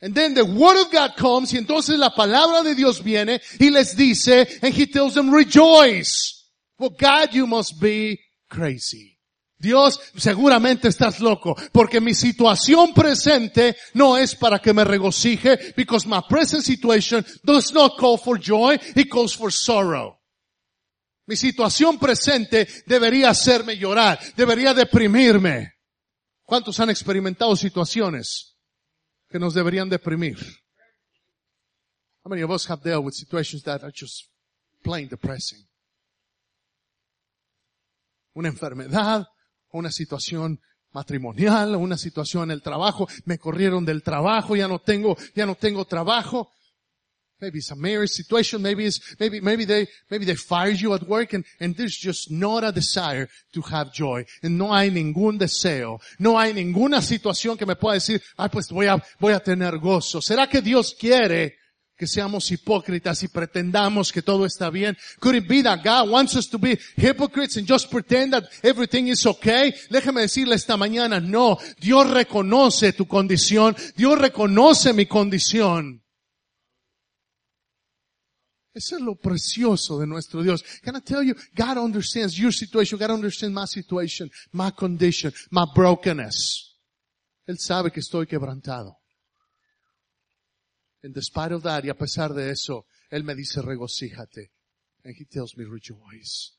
And 0.01 0.15
then 0.15 0.35
the 0.35 0.45
word 0.45 0.81
of 0.81 0.91
God 0.91 1.17
comes 1.17 1.53
y 1.53 1.59
entonces 1.59 1.99
la 1.99 2.15
palabra 2.15 2.63
de 2.63 2.75
Dios 2.75 3.03
viene 3.03 3.41
y 3.59 3.71
les 3.71 3.95
dice, 3.95 4.47
and 4.63 4.73
he 4.73 4.87
tells 4.87 5.15
them, 5.15 5.31
rejoice. 5.31 6.49
Well, 6.79 6.91
God, 6.91 7.35
you 7.35 7.47
must 7.47 7.79
be 7.79 8.21
crazy. 8.49 9.14
Dios, 9.59 10.01
seguramente 10.17 10.89
estás 10.89 11.21
loco, 11.21 11.57
porque 11.73 12.01
mi 12.01 12.15
situación 12.15 12.93
presente 12.93 13.77
no 13.95 14.17
es 14.17 14.35
para 14.35 14.59
que 14.59 14.73
me 14.73 14.85
regocije, 14.85 15.75
because 15.77 16.07
my 16.07 16.21
present 16.29 16.63
situation 16.63 17.25
does 17.43 17.73
not 17.73 17.97
call 17.99 18.19
for 18.19 18.39
joy, 18.39 18.79
it 18.95 19.09
calls 19.09 19.35
for 19.35 19.53
sorrow. 19.53 20.19
Mi 21.27 21.37
situación 21.37 21.99
presente 21.99 22.69
debería 22.87 23.31
hacerme 23.31 23.77
llorar, 23.79 24.19
debería 24.37 24.75
deprimirme. 24.75 25.73
¿Cuántos 26.45 26.79
han 26.81 26.91
experimentado 26.91 27.57
situaciones 27.57 28.59
que 29.31 29.39
nos 29.39 29.55
deberían 29.55 29.89
deprimir? 29.89 30.37
How 32.23 32.31
many 32.31 32.43
of 32.43 32.51
us 32.51 32.69
have 32.69 32.83
dealt 32.83 33.05
with 33.05 33.15
situations 33.15 33.63
that 33.63 33.83
are 33.83 33.93
just 33.93 34.31
plain 34.83 35.09
depressing? 35.09 35.67
Una 38.35 38.49
enfermedad, 38.49 39.27
una 39.75 39.91
situación 39.91 40.61
matrimonial, 40.93 41.75
una 41.75 41.99
situación 41.99 42.45
en 42.45 42.53
el 42.53 42.63
trabajo, 42.63 43.09
me 43.25 43.39
corrieron 43.39 43.85
del 43.85 44.03
trabajo, 44.03 44.57
ya 44.57 44.69
no 44.69 44.79
tengo, 44.79 45.17
ya 45.35 45.45
no 45.45 45.57
tengo 45.57 45.85
trabajo. 45.85 46.51
Maybe 47.41 47.59
it's 47.59 47.73
a 47.73 47.75
marriage 47.75 48.13
situation, 48.13 48.63
maybe 48.63 48.87
it's, 48.87 49.01
maybe, 49.19 49.41
maybe 49.41 49.67
they, 49.67 49.89
maybe 50.09 50.25
they 50.25 50.37
fired 50.37 50.77
you 50.77 50.95
at 50.95 51.03
work 51.03 51.35
and, 51.35 51.45
and 51.59 51.77
there's 51.77 51.99
just 52.01 52.31
not 52.31 52.63
a 52.63 52.71
desire 52.71 53.29
to 53.53 53.61
have 53.63 53.93
joy. 53.93 54.25
And 54.43 54.57
no 54.57 54.73
hay 54.73 54.91
ningún 54.91 55.37
deseo, 55.37 55.99
no 56.21 56.39
hay 56.39 56.55
ninguna 56.55 57.03
situación 57.03 57.59
que 57.59 57.67
me 57.67 57.75
pueda 57.75 57.95
decir, 57.95 58.23
ay 58.39 58.49
pues 58.51 58.71
voy 58.71 58.87
a, 58.87 59.03
voy 59.19 59.33
a 59.33 59.41
tener 59.41 59.79
gozo. 59.79 60.23
¿Será 60.23 60.47
que 60.47 60.63
Dios 60.63 60.95
quiere 60.99 61.57
que 61.97 62.07
seamos 62.07 62.51
hipócritas 62.51 63.23
y 63.23 63.29
pretendamos 63.29 64.13
que 64.13 64.23
todo 64.23 64.45
está 64.45 64.71
bien. 64.71 64.97
Could 65.21 65.37
it 65.37 65.49
be 65.49 65.63
that 65.63 65.83
God 65.85 66.11
wants 66.11 66.35
us 66.35 66.49
to 66.51 66.59
be 66.59 66.79
hypocrites 66.97 67.57
and 67.57 67.67
just 67.69 67.91
pretend 67.91 68.33
that 68.33 68.45
everything 68.63 69.09
is 69.09 69.25
okay? 69.27 69.73
Déjeme 69.91 70.23
decirle 70.23 70.57
esta 70.57 70.77
mañana, 70.77 71.21
no. 71.21 71.59
Dios 71.81 72.11
reconoce 72.11 72.93
tu 72.93 73.07
condición. 73.07 73.77
Dios 73.97 74.19
reconoce 74.19 74.93
mi 74.93 75.07
condición. 75.07 76.03
Eso 78.75 78.97
es 78.97 79.03
lo 79.03 79.15
precioso 79.15 80.01
de 80.01 80.07
nuestro 80.07 80.43
Dios. 80.43 80.65
Can 80.83 80.97
I 80.97 81.01
tell 81.01 81.23
you, 81.23 81.35
God 81.55 81.79
understands 81.79 82.37
your 82.37 82.53
situation. 82.53 82.99
God 82.99 83.13
understands 83.13 83.55
my 83.55 83.67
situation, 83.67 84.29
my 84.51 84.73
condition, 84.73 85.33
my 85.53 85.65
brokenness. 85.73 86.73
Él 87.47 87.57
sabe 87.59 87.93
que 87.93 88.01
estoy 88.01 88.27
quebrantado. 88.27 89.04
And 91.05 91.15
despite 91.15 91.53
of 91.53 91.63
that, 91.65 91.85
y 91.85 91.91
a 91.91 91.95
pesar 91.95 92.33
de 92.33 92.51
eso, 92.51 92.87
Él 93.11 93.25
me 93.25 93.35
dice 93.35 93.61
regocíjate. 93.61 94.53
And 95.05 95.15
He 95.15 95.27
tells 95.27 95.55
me 95.55 95.67
rejoice. 95.67 96.57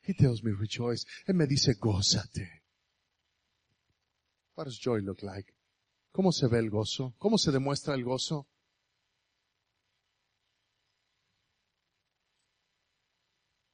He 0.00 0.14
tells 0.14 0.42
me 0.42 0.52
rejoice. 0.52 1.04
Él 1.26 1.34
me 1.34 1.46
dice 1.46 1.74
gózate. 1.74 2.62
What 4.54 4.64
does 4.64 4.78
joy 4.78 5.00
look 5.02 5.22
like? 5.22 5.52
¿Cómo 6.12 6.32
se 6.32 6.46
ve 6.46 6.60
el 6.60 6.70
gozo? 6.70 7.14
¿Cómo 7.18 7.36
se 7.36 7.52
demuestra 7.52 7.94
el 7.94 8.04
gozo? 8.04 8.48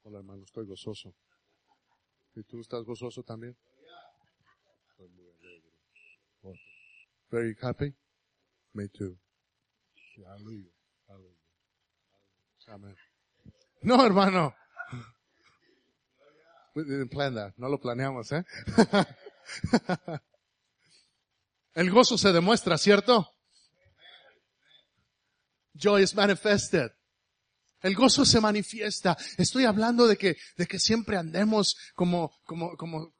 Hola 0.03 0.19
hermano, 0.19 0.43
estoy 0.43 0.67
gozoso. 0.67 1.15
¿Y 2.35 2.43
tú 2.43 2.61
estás 2.61 2.85
gozoso 2.85 3.23
también? 3.23 3.57
Estoy 4.91 5.09
muy 5.11 5.29
alegre. 5.29 5.71
Very 7.31 7.55
happy? 7.63 7.95
Me 8.73 8.89
too. 8.89 9.17
Aleluya. 10.27 10.71
Amén. 12.69 12.97
No, 13.83 14.05
hermano. 14.05 14.55
We 16.75 16.85
didn't 16.85 17.11
plan 17.11 17.35
that. 17.35 17.55
No 17.57 17.69
lo 17.69 17.79
planeamos, 17.79 18.31
¿eh? 18.33 18.45
El 21.75 21.91
gozo 21.91 22.17
se 22.17 22.33
demuestra, 22.33 22.79
¿cierto? 22.79 23.29
Joy 25.75 26.03
is 26.03 26.15
manifested. 26.15 26.91
El 27.83 27.95
gozo 27.95 28.25
se 28.25 28.41
manifiesta. 28.41 29.17
Estoy 29.39 29.65
hablando 29.65 30.07
de 30.07 30.17
que, 30.17 30.37
de 30.57 30.67
que 30.67 30.79
siempre 30.79 31.17
andemos 31.17 31.77
como, 31.95 32.31
como, 32.45 32.77
como, 32.77 33.15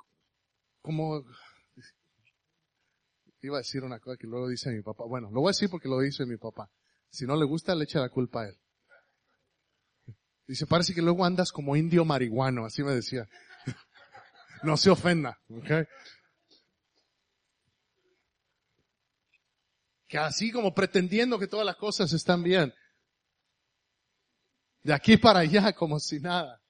como, 0.83 1.25
iba 3.41 3.57
a 3.57 3.61
decir 3.61 3.83
una 3.83 3.99
cosa 3.99 4.19
que 4.19 4.27
luego 4.27 4.49
dice 4.49 4.71
mi 4.71 4.83
papá. 4.83 5.05
Bueno, 5.07 5.31
lo 5.33 5.41
voy 5.41 5.49
a 5.49 5.55
decir 5.57 5.71
porque 5.71 5.89
lo 5.89 5.99
dice 6.01 6.27
mi 6.27 6.37
papá. 6.37 6.71
Si 7.11 7.27
no 7.27 7.37
le 7.37 7.45
gusta, 7.45 7.75
le 7.75 7.85
echa 7.85 8.01
la 8.01 8.09
culpa 8.09 8.43
a 8.43 8.49
él. 8.49 8.59
Dice, 10.47 10.67
parece 10.67 10.95
que 10.95 11.03
luego 11.03 11.25
andas 11.25 11.53
como 11.53 11.77
indio 11.77 12.05
marihuano, 12.05 12.65
así 12.65 12.83
me 12.83 12.93
decía. 12.93 13.29
no 14.63 14.77
se 14.77 14.91
ofenda, 14.91 15.41
¿ok? 15.49 15.87
Que 20.09 20.19
así 20.19 20.51
como 20.51 20.75
pretendiendo 20.75 21.39
que 21.39 21.47
todas 21.47 21.65
las 21.65 21.77
cosas 21.77 22.13
están 22.13 22.43
bien. 22.43 22.75
De 24.83 24.93
aquí 24.93 25.17
para 25.17 25.41
allá 25.41 25.73
como 25.73 26.01
si 26.01 26.19
nada. 26.19 26.61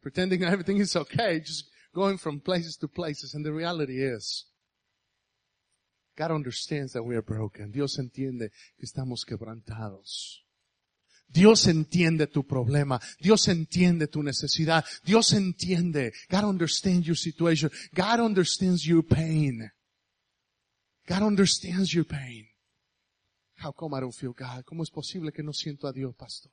Pretending 0.00 0.44
everything 0.44 0.76
is 0.76 0.94
okay, 0.94 1.40
just 1.40 1.68
going 1.92 2.16
from 2.16 2.40
places 2.40 2.78
to 2.78 2.86
places. 2.86 3.34
And 3.34 3.44
the 3.44 3.50
reality 3.50 4.00
is, 4.00 4.46
God 6.16 6.30
understands 6.30 6.92
that 6.92 7.02
we 7.04 7.14
are 7.14 7.22
broken. 7.22 7.70
Dios 7.70 7.98
entiende 7.98 8.50
que 8.76 8.84
estamos 8.84 9.24
quebrantados. 9.24 10.42
Dios 11.28 11.66
entiende 11.66 12.26
tu 12.26 12.44
problema. 12.44 13.00
Dios 13.20 13.48
entiende 13.48 14.06
tu 14.06 14.22
necesidad. 14.22 14.84
Dios 15.04 15.32
entiende. 15.32 16.12
God 16.30 16.44
understands 16.44 17.06
your 17.06 17.16
situation. 17.16 17.70
God 17.92 18.20
understands 18.20 18.84
your 18.86 19.02
pain. 19.02 19.70
God 21.06 21.22
understands 21.22 21.92
your 21.92 22.06
pain. 22.06 22.48
How 23.56 23.72
come 23.72 23.96
I 23.96 24.00
don't 24.00 24.14
feel 24.14 24.32
God? 24.32 24.64
¿Cómo 24.64 24.82
es 24.82 24.90
posible 24.90 25.32
que 25.32 25.42
no 25.42 25.52
siento 25.52 25.86
a 25.86 25.92
Dios, 25.92 26.14
pastor? 26.14 26.52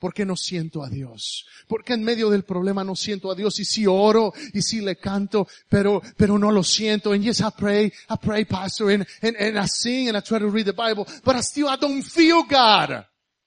¿Por 0.00 0.14
qué 0.14 0.24
no 0.24 0.34
siento 0.34 0.82
a 0.82 0.88
Dios? 0.88 1.46
¿Por 1.68 1.84
qué 1.84 1.92
en 1.92 2.02
medio 2.02 2.30
del 2.30 2.44
problema 2.44 2.82
no 2.82 2.96
siento 2.96 3.30
a 3.30 3.34
Dios? 3.34 3.60
Y 3.60 3.66
si 3.66 3.86
oro, 3.86 4.32
y 4.54 4.62
si 4.62 4.80
le 4.80 4.96
canto, 4.96 5.46
pero, 5.68 6.00
pero 6.16 6.38
no 6.38 6.50
lo 6.50 6.64
siento. 6.64 7.12
And 7.12 7.22
yes, 7.22 7.40
I 7.40 7.50
pray, 7.56 7.92
I 8.08 8.16
pray, 8.16 8.46
pastor, 8.46 8.90
and, 8.92 9.06
and, 9.20 9.36
and 9.36 9.58
I 9.58 9.66
sing 9.68 10.08
and 10.08 10.16
I 10.16 10.22
try 10.22 10.38
to 10.38 10.48
read 10.48 10.64
the 10.64 10.72
Bible, 10.72 11.06
but 11.22 11.36
I 11.36 11.42
still, 11.42 11.68
I 11.68 11.76
don't 11.76 12.02
feel 12.02 12.44
God. 12.44 13.04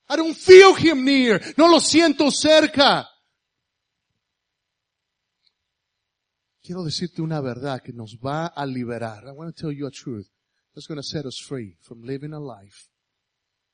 I 0.07 0.15
don't 0.15 0.37
feel 0.37 0.75
Him 0.75 1.03
near. 1.03 1.41
No 1.57 1.67
lo 1.67 1.79
siento 1.79 2.29
cerca. 2.29 3.09
Quiero 6.61 6.83
decirte 6.83 7.23
una 7.23 7.41
verdad 7.41 7.81
que 7.81 7.93
nos 7.93 8.19
va 8.19 8.45
a 8.45 8.65
liberar. 8.67 9.27
I 9.27 9.31
want 9.31 9.53
to 9.53 9.59
tell 9.59 9.71
you 9.71 9.87
a 9.87 9.91
truth. 9.91 10.29
That's 10.75 10.85
going 10.85 10.99
to 10.99 11.03
set 11.03 11.25
us 11.25 11.39
free 11.39 11.77
from 11.81 12.03
living 12.03 12.31
a 12.31 12.39
life 12.39 12.89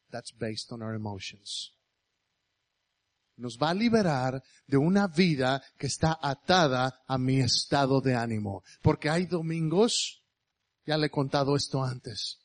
that's 0.10 0.32
based 0.32 0.72
on 0.72 0.82
our 0.82 0.94
emotions. 0.94 1.74
Nos 3.40 3.58
va 3.58 3.70
a 3.70 3.74
liberar 3.74 4.44
de 4.68 4.78
una 4.78 5.08
vida 5.08 5.62
que 5.78 5.88
está 5.88 6.20
atada 6.22 7.02
a 7.08 7.18
mi 7.18 7.40
estado 7.40 8.02
de 8.02 8.16
ánimo. 8.16 8.64
Porque 8.82 9.10
hay 9.10 9.26
domingos, 9.26 10.24
ya 10.86 10.98
le 10.98 11.08
he 11.08 11.10
contado 11.10 11.56
esto 11.56 11.82
antes, 11.84 12.38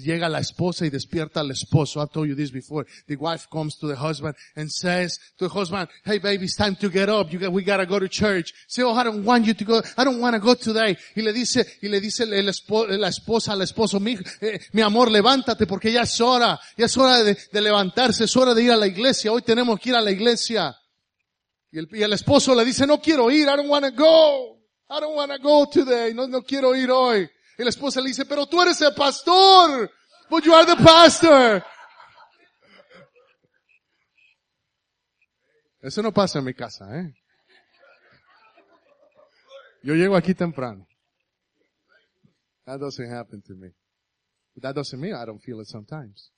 llega 0.00 0.28
la 0.28 0.38
esposa 0.38 0.86
y 0.86 0.90
despierta 0.90 1.40
al 1.40 1.50
esposo. 1.50 2.00
I've 2.00 2.12
told 2.12 2.28
you 2.28 2.34
this 2.34 2.50
before. 2.50 2.86
The 3.06 3.16
wife 3.16 3.48
comes 3.50 3.76
to 3.78 3.88
the 3.88 3.96
husband 3.96 4.34
and 4.56 4.70
says 4.70 5.18
to 5.38 5.48
the 5.48 5.54
husband, 5.54 5.88
hey 6.04 6.18
baby, 6.18 6.44
it's 6.44 6.56
time 6.56 6.76
to 6.76 6.88
get 6.88 7.08
up. 7.08 7.32
You 7.32 7.38
got, 7.38 7.52
we 7.52 7.62
gotta 7.62 7.86
go 7.86 7.98
to 7.98 8.08
church. 8.08 8.52
Say, 8.68 8.82
oh, 8.82 8.94
I 8.94 9.04
don't 9.04 9.24
want 9.24 9.46
you 9.46 9.54
to 9.54 9.64
go. 9.64 9.82
I 9.96 10.04
don't 10.04 10.20
want 10.20 10.34
to 10.34 10.40
go 10.40 10.54
today. 10.54 10.96
Y 11.16 11.22
le 11.22 11.32
dice, 11.32 11.66
y 11.82 11.88
le 11.88 12.00
dice 12.00 12.26
la 12.26 13.08
esposa 13.08 13.52
al 13.52 13.62
esposo, 13.62 14.00
mi, 14.00 14.16
eh, 14.40 14.60
mi 14.72 14.82
amor, 14.82 15.10
levántate 15.10 15.66
porque 15.66 15.92
ya 15.92 16.02
es 16.02 16.20
hora. 16.20 16.58
Ya 16.76 16.86
es 16.86 16.96
hora 16.96 17.22
de, 17.22 17.36
levantarse. 17.60 18.24
Es 18.24 18.36
hora 18.36 18.54
de 18.54 18.62
ir 18.62 18.72
a 18.72 18.76
la 18.76 18.86
iglesia. 18.86 19.32
Hoy 19.32 19.42
tenemos 19.42 19.78
que 19.78 19.90
ir 19.90 19.96
a 19.96 20.00
la 20.00 20.10
iglesia. 20.10 20.76
Y 21.70 22.02
el, 22.02 22.12
esposo 22.12 22.54
le 22.54 22.64
dice, 22.64 22.86
no 22.86 23.00
quiero 23.00 23.30
ir. 23.30 23.48
I 23.48 23.56
don't 23.56 23.68
want 23.68 23.84
to 23.84 23.92
go. 23.92 24.58
I 24.90 25.00
don't 25.00 25.16
want 25.16 25.32
to 25.32 25.38
go 25.38 25.66
today. 25.66 26.12
No, 26.14 26.26
no 26.26 26.42
quiero 26.42 26.76
ir 26.76 26.90
hoy. 26.90 27.28
Y 27.58 27.62
la 27.62 27.70
esposa 27.70 28.00
le 28.00 28.08
dice, 28.08 28.24
pero 28.24 28.46
tú 28.46 28.60
eres 28.62 28.80
el 28.80 28.94
pastor. 28.94 29.90
But 30.30 30.44
you 30.44 30.54
are 30.54 30.66
the 30.66 30.82
pastor. 30.82 31.62
Eso 35.80 36.00
no 36.00 36.12
pasa 36.12 36.38
en 36.38 36.44
mi 36.44 36.54
casa, 36.54 36.86
¿eh? 36.98 37.14
Yo 39.82 39.94
llego 39.94 40.16
aquí 40.16 40.32
temprano. 40.32 40.86
That 42.64 42.78
doesn't 42.78 43.10
happen 43.10 43.42
to 43.42 43.54
me. 43.54 43.74
That 44.60 44.74
doesn't 44.74 45.00
mean 45.00 45.14
I 45.14 45.24
don't 45.24 45.40
feel 45.42 45.60
it 45.60 45.66
sometimes. 45.66 46.30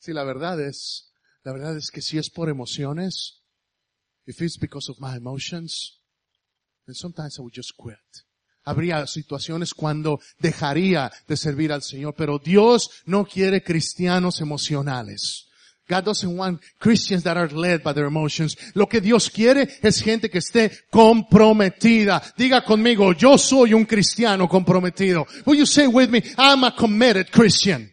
Sí, 0.00 0.12
la 0.12 0.24
verdad 0.24 0.60
es, 0.60 1.12
la 1.44 1.52
verdad 1.52 1.76
es 1.76 1.90
que 1.90 2.00
si 2.00 2.18
es 2.18 2.28
por 2.30 2.48
emociones, 2.48 3.44
if 4.26 4.40
it's 4.40 4.58
because 4.58 4.90
of 4.90 4.98
my 4.98 5.16
emotions, 5.16 6.00
then 6.86 6.94
sometimes 6.94 7.38
I 7.38 7.42
would 7.42 7.54
just 7.54 7.76
quit. 7.76 8.24
Habría 8.70 9.06
situaciones 9.06 9.74
cuando 9.74 10.20
dejaría 10.38 11.10
de 11.26 11.36
servir 11.36 11.72
al 11.72 11.82
Señor, 11.82 12.14
pero 12.16 12.38
Dios 12.38 12.90
no 13.04 13.24
quiere 13.24 13.62
cristianos 13.62 14.40
emocionales. 14.40 15.48
God 15.88 16.04
doesn't 16.04 16.36
want 16.36 16.60
Christians 16.78 17.24
that 17.24 17.36
are 17.36 17.48
led 17.48 17.82
by 17.82 17.92
their 17.92 18.06
emotions. 18.06 18.56
Lo 18.74 18.86
que 18.86 19.00
Dios 19.00 19.28
quiere 19.28 19.68
es 19.82 20.00
gente 20.00 20.30
que 20.30 20.38
esté 20.38 20.70
comprometida. 20.88 22.22
Diga 22.36 22.62
conmigo, 22.64 23.12
yo 23.12 23.36
soy 23.36 23.74
un 23.74 23.84
cristiano 23.84 24.48
comprometido. 24.48 25.26
Will 25.44 25.58
you 25.58 25.66
say 25.66 25.88
with 25.88 26.08
me, 26.08 26.22
I'm 26.38 26.62
a 26.62 26.76
committed 26.76 27.28
Christian? 27.32 27.92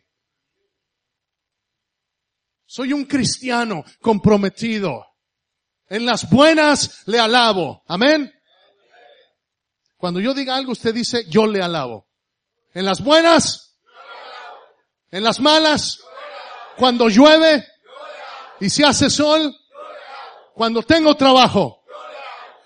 Soy 2.68 2.94
un 2.94 3.06
cristiano 3.06 3.84
comprometido. 4.00 5.04
En 5.90 6.06
las 6.06 6.30
buenas 6.30 7.02
le 7.08 7.20
alabo. 7.20 7.82
Amén. 7.88 8.32
Cuando 9.98 10.20
yo 10.20 10.34
diga 10.34 10.56
algo, 10.56 10.72
usted 10.72 10.94
dice, 10.94 11.26
yo 11.28 11.48
le 11.48 11.62
alabo. 11.62 12.08
En 12.74 12.86
las 12.86 13.04
buenas, 13.04 13.76
en 15.10 15.24
las 15.24 15.40
malas, 15.40 16.00
cuando 16.78 17.10
llueve 17.10 17.66
y 18.60 18.70
se 18.70 18.86
hace 18.86 19.10
sol, 19.10 19.56
cuando 20.54 20.84
tengo 20.84 21.16
trabajo, 21.16 21.84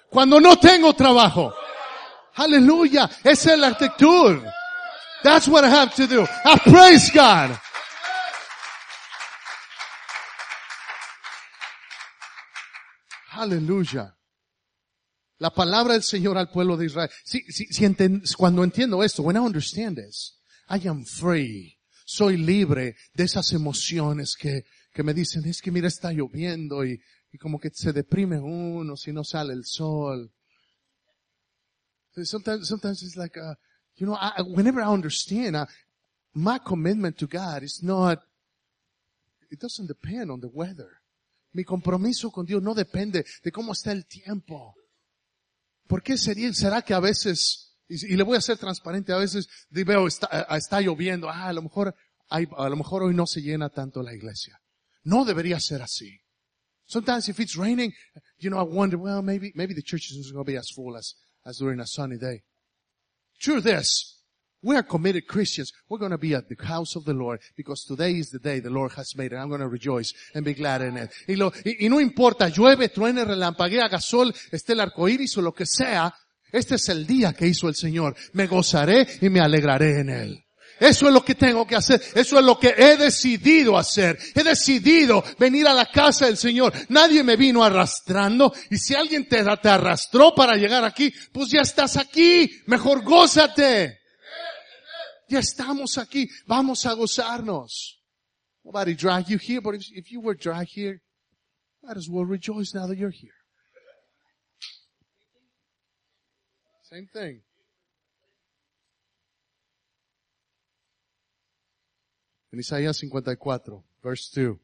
cuando 0.10 0.40
no 0.40 0.58
tengo 0.58 0.94
trabajo. 0.94 1.54
Aleluya. 2.36 3.10
Esa 3.24 3.54
es 3.54 3.60
la 3.60 3.68
actitud. 3.68 4.42
That's 5.24 5.48
what 5.48 5.64
I 5.64 5.70
have 5.70 5.94
to 5.96 6.08
do. 6.08 6.24
I 6.46 6.58
praise 6.58 7.12
God. 7.12 7.58
Aleluya. 13.34 14.14
La 15.42 15.50
palabra 15.50 15.94
del 15.94 16.04
Señor 16.04 16.38
al 16.38 16.52
pueblo 16.52 16.78
de 16.78 16.86
Israel. 16.86 17.10
Si, 17.24 17.42
si, 17.52 17.66
si 17.66 17.84
enten, 17.84 18.22
cuando 18.38 18.64
entiendo 18.64 19.04
esto, 19.04 19.24
when 19.24 19.36
I 19.36 19.40
understand 19.40 19.98
this, 19.98 20.40
I 20.70 20.88
am 20.88 21.04
free. 21.04 21.80
Soy 22.06 22.38
libre 22.38 22.96
de 23.16 23.24
esas 23.24 23.52
emociones 23.52 24.36
que, 24.40 24.66
que 24.94 25.02
me 25.02 25.16
dicen, 25.16 25.44
es 25.46 25.60
que 25.60 25.72
mira, 25.72 25.88
está 25.88 26.12
lloviendo 26.12 26.86
y, 26.86 27.02
y 27.32 27.40
como 27.40 27.60
que 27.60 27.72
se 27.74 27.92
deprime 27.92 28.40
uno 28.40 28.96
si 28.96 29.12
no 29.12 29.24
sale 29.24 29.54
el 29.54 29.66
sol. 29.66 30.32
Sometimes, 32.24 32.68
sometimes 32.68 33.02
it's 33.02 33.18
like, 33.18 33.36
uh, 33.40 33.56
you 33.96 34.06
know, 34.06 34.16
I, 34.16 34.44
whenever 34.44 34.80
I 34.80 34.94
understand, 34.94 35.56
uh, 35.56 35.66
my 36.36 36.60
commitment 36.60 37.18
to 37.18 37.26
God 37.26 37.64
is 37.64 37.82
not, 37.82 38.20
it 39.50 39.60
doesn't 39.60 39.88
depend 39.88 40.30
on 40.30 40.40
the 40.40 40.50
weather. 40.54 41.02
Mi 41.52 41.64
compromiso 41.64 42.30
con 42.30 42.46
Dios 42.46 42.62
no 42.62 42.76
depende 42.76 43.26
de 43.44 43.52
cómo 43.52 43.72
está 43.72 43.92
el 43.92 44.06
tiempo. 44.06 44.76
¿Por 45.92 46.04
qué 46.04 46.18
sería, 46.18 46.54
será 46.54 46.84
que 46.84 46.94
a 46.94 47.02
veces, 47.02 47.76
y, 47.90 48.14
y 48.14 48.16
le 48.16 48.24
voy 48.24 48.38
a 48.38 48.42
ser 48.42 48.58
transparente, 48.58 49.12
a 49.12 49.18
veces 49.18 49.50
veo, 49.70 50.08
está, 50.08 50.48
está 50.52 50.80
lloviendo, 50.80 51.30
ah, 51.30 51.50
a 51.50 51.52
lo 51.52 51.64
mejor, 51.64 51.94
hay, 52.30 52.48
a 52.58 52.70
lo 52.70 52.78
mejor 52.78 53.04
hoy 53.04 53.14
no 53.14 53.28
se 53.28 53.42
llena 53.42 53.68
tanto 53.68 54.02
la 54.02 54.14
iglesia. 54.14 54.58
No 55.04 55.26
debería 55.26 55.60
ser 55.60 55.82
así. 55.82 56.18
Sometimes 56.86 57.28
if 57.28 57.42
it's 57.42 57.58
raining, 57.58 57.92
you 58.38 58.50
know, 58.50 58.58
I 58.58 58.64
wonder, 58.64 58.98
well, 58.98 59.22
maybe, 59.22 59.52
maybe 59.54 59.74
the 59.74 59.82
church 59.82 60.12
isn't 60.12 60.34
going 60.34 60.46
to 60.46 60.50
be 60.50 60.58
as 60.58 60.72
full 60.74 60.96
as, 60.96 61.16
as 61.44 61.58
during 61.58 61.82
a 61.82 61.86
sunny 61.86 62.18
day. 62.18 62.44
Truth 63.42 63.66
is, 63.66 64.21
we 64.62 64.76
are 64.76 64.84
committed 64.84 65.28
Christians. 65.28 65.74
We're 65.90 66.00
going 66.00 66.12
to 66.12 66.18
be 66.18 66.34
at 66.34 66.48
the 66.48 66.56
house 66.64 66.96
of 66.96 67.06
the 67.06 67.14
Lord 67.14 67.40
because 67.56 67.86
today 67.86 68.12
is 68.12 68.30
the 68.30 68.40
day 68.40 68.60
the 68.60 68.70
Lord 68.70 68.92
has 68.94 69.16
made 69.16 69.32
and 69.32 69.42
I'm 69.42 69.50
going 69.50 69.62
to 69.62 69.68
rejoice 69.68 70.14
and 70.34 70.46
be 70.46 70.54
glad 70.54 70.82
in 70.82 70.98
it. 70.98 71.12
Y, 71.28 71.36
lo, 71.36 71.52
y, 71.66 71.86
y 71.86 71.90
no 71.90 72.00
importa, 72.00 72.50
llueve, 72.50 72.90
truene, 72.90 73.26
relampaguea, 73.26 73.86
haga 73.86 74.00
sol, 74.00 74.34
esté 74.52 74.74
el 74.74 74.82
arco 74.82 75.08
iris 75.08 75.38
o 75.38 75.42
lo 75.42 75.54
que 75.54 75.66
sea, 75.66 76.14
este 76.52 76.76
es 76.76 76.90
el 76.90 77.08
día 77.08 77.34
que 77.34 77.48
hizo 77.48 77.68
el 77.70 77.76
Señor. 77.76 78.16
Me 78.34 78.48
gozaré 78.48 79.08
y 79.22 79.30
me 79.30 79.40
alegraré 79.40 80.00
en 80.00 80.10
él. 80.10 80.46
Eso 80.80 81.08
es 81.08 81.14
lo 81.14 81.24
que 81.24 81.36
tengo 81.36 81.68
que 81.68 81.76
hacer. 81.76 82.02
Eso 82.16 82.40
es 82.40 82.44
lo 82.44 82.58
que 82.58 82.74
he 82.76 82.98
decidido 82.98 83.78
hacer. 83.78 84.18
He 84.34 84.44
decidido 84.44 85.24
venir 85.38 85.68
a 85.68 85.76
la 85.76 85.86
casa 85.86 86.26
del 86.26 86.38
Señor. 86.38 86.74
Nadie 86.90 87.24
me 87.24 87.36
vino 87.36 87.64
arrastrando. 87.64 88.52
Y 88.72 88.78
si 88.78 88.96
alguien 88.96 89.30
te, 89.30 89.44
te 89.44 89.70
arrastró 89.70 90.34
para 90.34 90.56
llegar 90.58 90.84
aquí, 90.84 91.14
pues 91.32 91.50
ya 91.52 91.62
estás 91.62 91.98
aquí. 91.98 92.50
Mejor 92.66 93.04
gózate. 93.04 94.01
Ya 95.32 95.40
estamos 95.40 95.98
aquí. 95.98 96.30
Vamos 96.46 96.86
a 96.86 96.94
gozarnos. 96.94 97.98
Nobody 98.66 98.96
drag 98.96 99.30
you 99.30 99.38
here, 99.38 99.62
but 99.62 99.76
if, 99.76 99.84
if 99.94 100.12
you 100.12 100.20
were 100.20 100.36
dragged 100.36 100.72
here, 100.76 101.02
might 101.82 101.96
as 101.96 102.10
well 102.10 102.26
rejoice 102.26 102.74
now 102.76 102.86
that 102.86 102.98
you're 102.98 103.10
here. 103.10 103.32
Same 106.84 107.08
thing. 107.08 107.42
En 112.52 112.60
Isaías 112.60 113.00
54, 113.00 113.82
verse 114.04 114.30
2. 114.36 114.60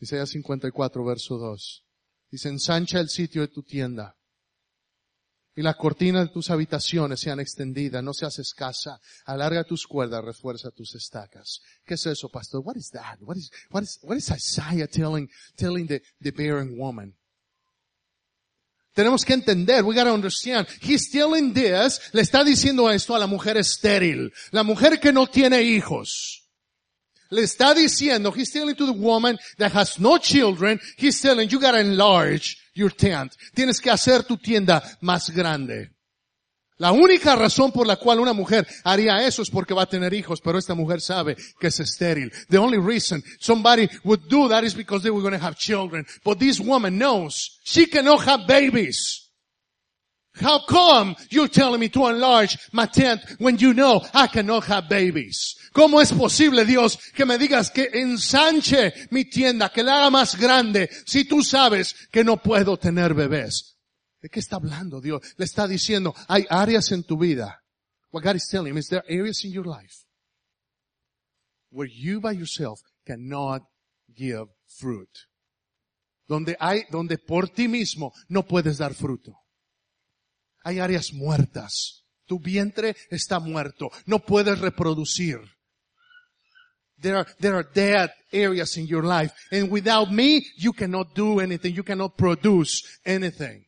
Isaías 0.00 0.32
54, 0.32 1.04
verso 1.04 1.36
2. 1.36 1.84
Dice, 2.32 2.48
ensancha 2.48 3.00
el 3.00 3.10
sitio 3.10 3.42
de 3.42 3.48
tu 3.48 3.62
tienda 3.62 4.16
y 5.56 5.62
las 5.62 5.76
cortinas 5.76 6.26
de 6.26 6.32
tus 6.32 6.50
habitaciones 6.50 7.20
sean 7.20 7.38
extendidas, 7.38 8.02
no 8.02 8.12
seas 8.12 8.38
escasa. 8.38 8.98
Alarga 9.24 9.64
tus 9.64 9.86
cuerdas, 9.86 10.24
refuerza 10.24 10.70
tus 10.70 10.94
estacas. 10.96 11.60
¿Qué 11.86 11.94
es 11.94 12.06
eso, 12.06 12.28
pastor? 12.28 12.60
What 12.64 12.76
is 12.76 12.90
that? 12.90 13.18
What 13.20 13.36
is, 13.36 13.50
what 13.70 13.82
is, 13.82 13.98
what 14.02 14.16
is 14.16 14.30
Isaiah 14.30 14.88
telling, 14.88 15.28
telling 15.56 15.86
the, 15.86 16.02
the 16.20 16.32
barren 16.32 16.76
woman? 16.76 17.14
Tenemos 18.94 19.24
que 19.24 19.34
entender, 19.34 19.84
we 19.84 19.94
gotta 19.94 20.12
understand. 20.12 20.68
He's 20.80 21.10
telling 21.10 21.52
this, 21.52 22.00
le 22.12 22.22
está 22.22 22.44
diciendo 22.44 22.90
esto 22.90 23.14
a 23.14 23.18
la 23.18 23.26
mujer 23.26 23.56
estéril, 23.56 24.32
la 24.52 24.62
mujer 24.62 25.00
que 25.00 25.12
no 25.12 25.26
tiene 25.26 25.62
hijos. 25.62 26.42
Le 27.30 27.42
está 27.42 27.74
diciendo, 27.74 28.32
he's 28.36 28.52
telling 28.52 28.76
to 28.76 28.86
the 28.86 28.92
woman 28.92 29.36
that 29.58 29.72
has 29.72 29.98
no 29.98 30.18
children, 30.18 30.80
he's 30.96 31.20
telling 31.20 31.48
you 31.48 31.58
gotta 31.58 31.80
enlarge 31.80 32.56
your 32.74 32.92
tent. 32.92 33.32
Tienes 33.54 33.80
que 33.80 33.90
hacer 33.90 34.24
tu 34.24 34.36
tienda 34.36 34.82
más 35.00 35.30
grande. 35.30 35.90
La 36.78 36.90
única 36.90 37.36
razón 37.36 37.70
por 37.70 37.86
la 37.86 37.96
cual 37.96 38.18
una 38.18 38.32
mujer 38.32 38.66
haría 38.82 39.24
eso 39.24 39.42
es 39.42 39.50
porque 39.50 39.74
va 39.74 39.82
a 39.82 39.88
tener 39.88 40.12
hijos, 40.12 40.40
pero 40.40 40.58
esta 40.58 40.74
mujer 40.74 41.00
sabe 41.00 41.36
que 41.60 41.68
es 41.68 41.78
estéril. 41.78 42.32
The 42.48 42.58
only 42.58 42.78
reason 42.78 43.22
somebody 43.38 43.88
would 44.02 44.22
do 44.28 44.48
that 44.48 44.64
is 44.64 44.74
because 44.74 45.02
they 45.02 45.10
were 45.10 45.22
going 45.22 45.38
to 45.38 45.44
have 45.44 45.56
children. 45.56 46.04
But 46.24 46.40
this 46.40 46.58
woman 46.58 46.98
knows 46.98 47.60
she 47.64 47.86
cannot 47.86 48.26
have 48.26 48.46
babies. 48.48 49.23
How 50.40 50.60
come 50.66 51.14
you're 51.30 51.48
telling 51.48 51.78
me 51.78 51.88
to 51.90 52.08
enlarge 52.08 52.58
my 52.72 52.86
tent 52.86 53.20
when 53.38 53.56
you 53.58 53.72
know 53.72 54.02
I 54.12 54.26
cannot 54.26 54.64
have 54.64 54.88
babies? 54.88 55.54
¿Cómo 55.72 56.00
es 56.00 56.12
posible, 56.12 56.64
Dios, 56.64 56.98
que 57.14 57.24
me 57.24 57.38
digas 57.38 57.70
que 57.70 57.88
ensanche 57.92 58.92
mi 59.10 59.24
tienda, 59.24 59.70
que 59.70 59.82
la 59.82 59.98
haga 59.98 60.10
más 60.10 60.36
grande, 60.36 60.88
si 61.06 61.24
tú 61.24 61.42
sabes 61.42 61.94
que 62.10 62.24
no 62.24 62.36
puedo 62.36 62.76
tener 62.76 63.14
bebés? 63.14 63.76
¿De 64.20 64.28
qué 64.28 64.40
está 64.40 64.56
hablando 64.56 65.00
Dios? 65.00 65.20
Le 65.36 65.44
está 65.44 65.68
diciendo, 65.68 66.14
hay 66.28 66.46
áreas 66.50 66.90
en 66.92 67.04
tu 67.04 67.16
vida. 67.16 67.60
What 68.10 68.22
God 68.22 68.36
is 68.36 68.48
telling 68.48 68.72
him 68.72 68.78
is 68.78 68.88
there 68.88 69.04
areas 69.08 69.44
in 69.44 69.52
your 69.52 69.66
life 69.66 70.04
where 71.70 71.88
you 71.88 72.20
by 72.20 72.32
yourself 72.32 72.80
cannot 73.04 73.62
give 74.14 74.46
fruit. 74.66 75.10
Donde 76.26 76.56
hay, 76.58 76.84
donde 76.90 77.18
por 77.18 77.48
ti 77.48 77.68
mismo 77.68 78.12
no 78.28 78.44
puedes 78.44 78.78
dar 78.78 78.94
fruto. 78.94 79.43
Hay 80.64 80.80
áreas 80.80 81.12
muertas. 81.12 82.04
Tu 82.26 82.40
vientre 82.40 82.96
está 83.10 83.38
muerto. 83.38 83.90
No 84.06 84.18
puedes 84.18 84.58
reproducir. 84.58 85.38
There 87.00 87.18
are, 87.18 87.26
there 87.38 87.54
are 87.54 87.68
dead 87.74 88.10
areas 88.32 88.76
in 88.76 88.86
your 88.86 89.04
life. 89.04 89.32
And 89.52 89.70
without 89.70 90.10
me, 90.10 90.42
you 90.56 90.72
cannot 90.72 91.14
do 91.14 91.40
anything. 91.40 91.74
You 91.74 91.84
cannot 91.84 92.16
produce 92.16 92.82
anything. 93.04 93.66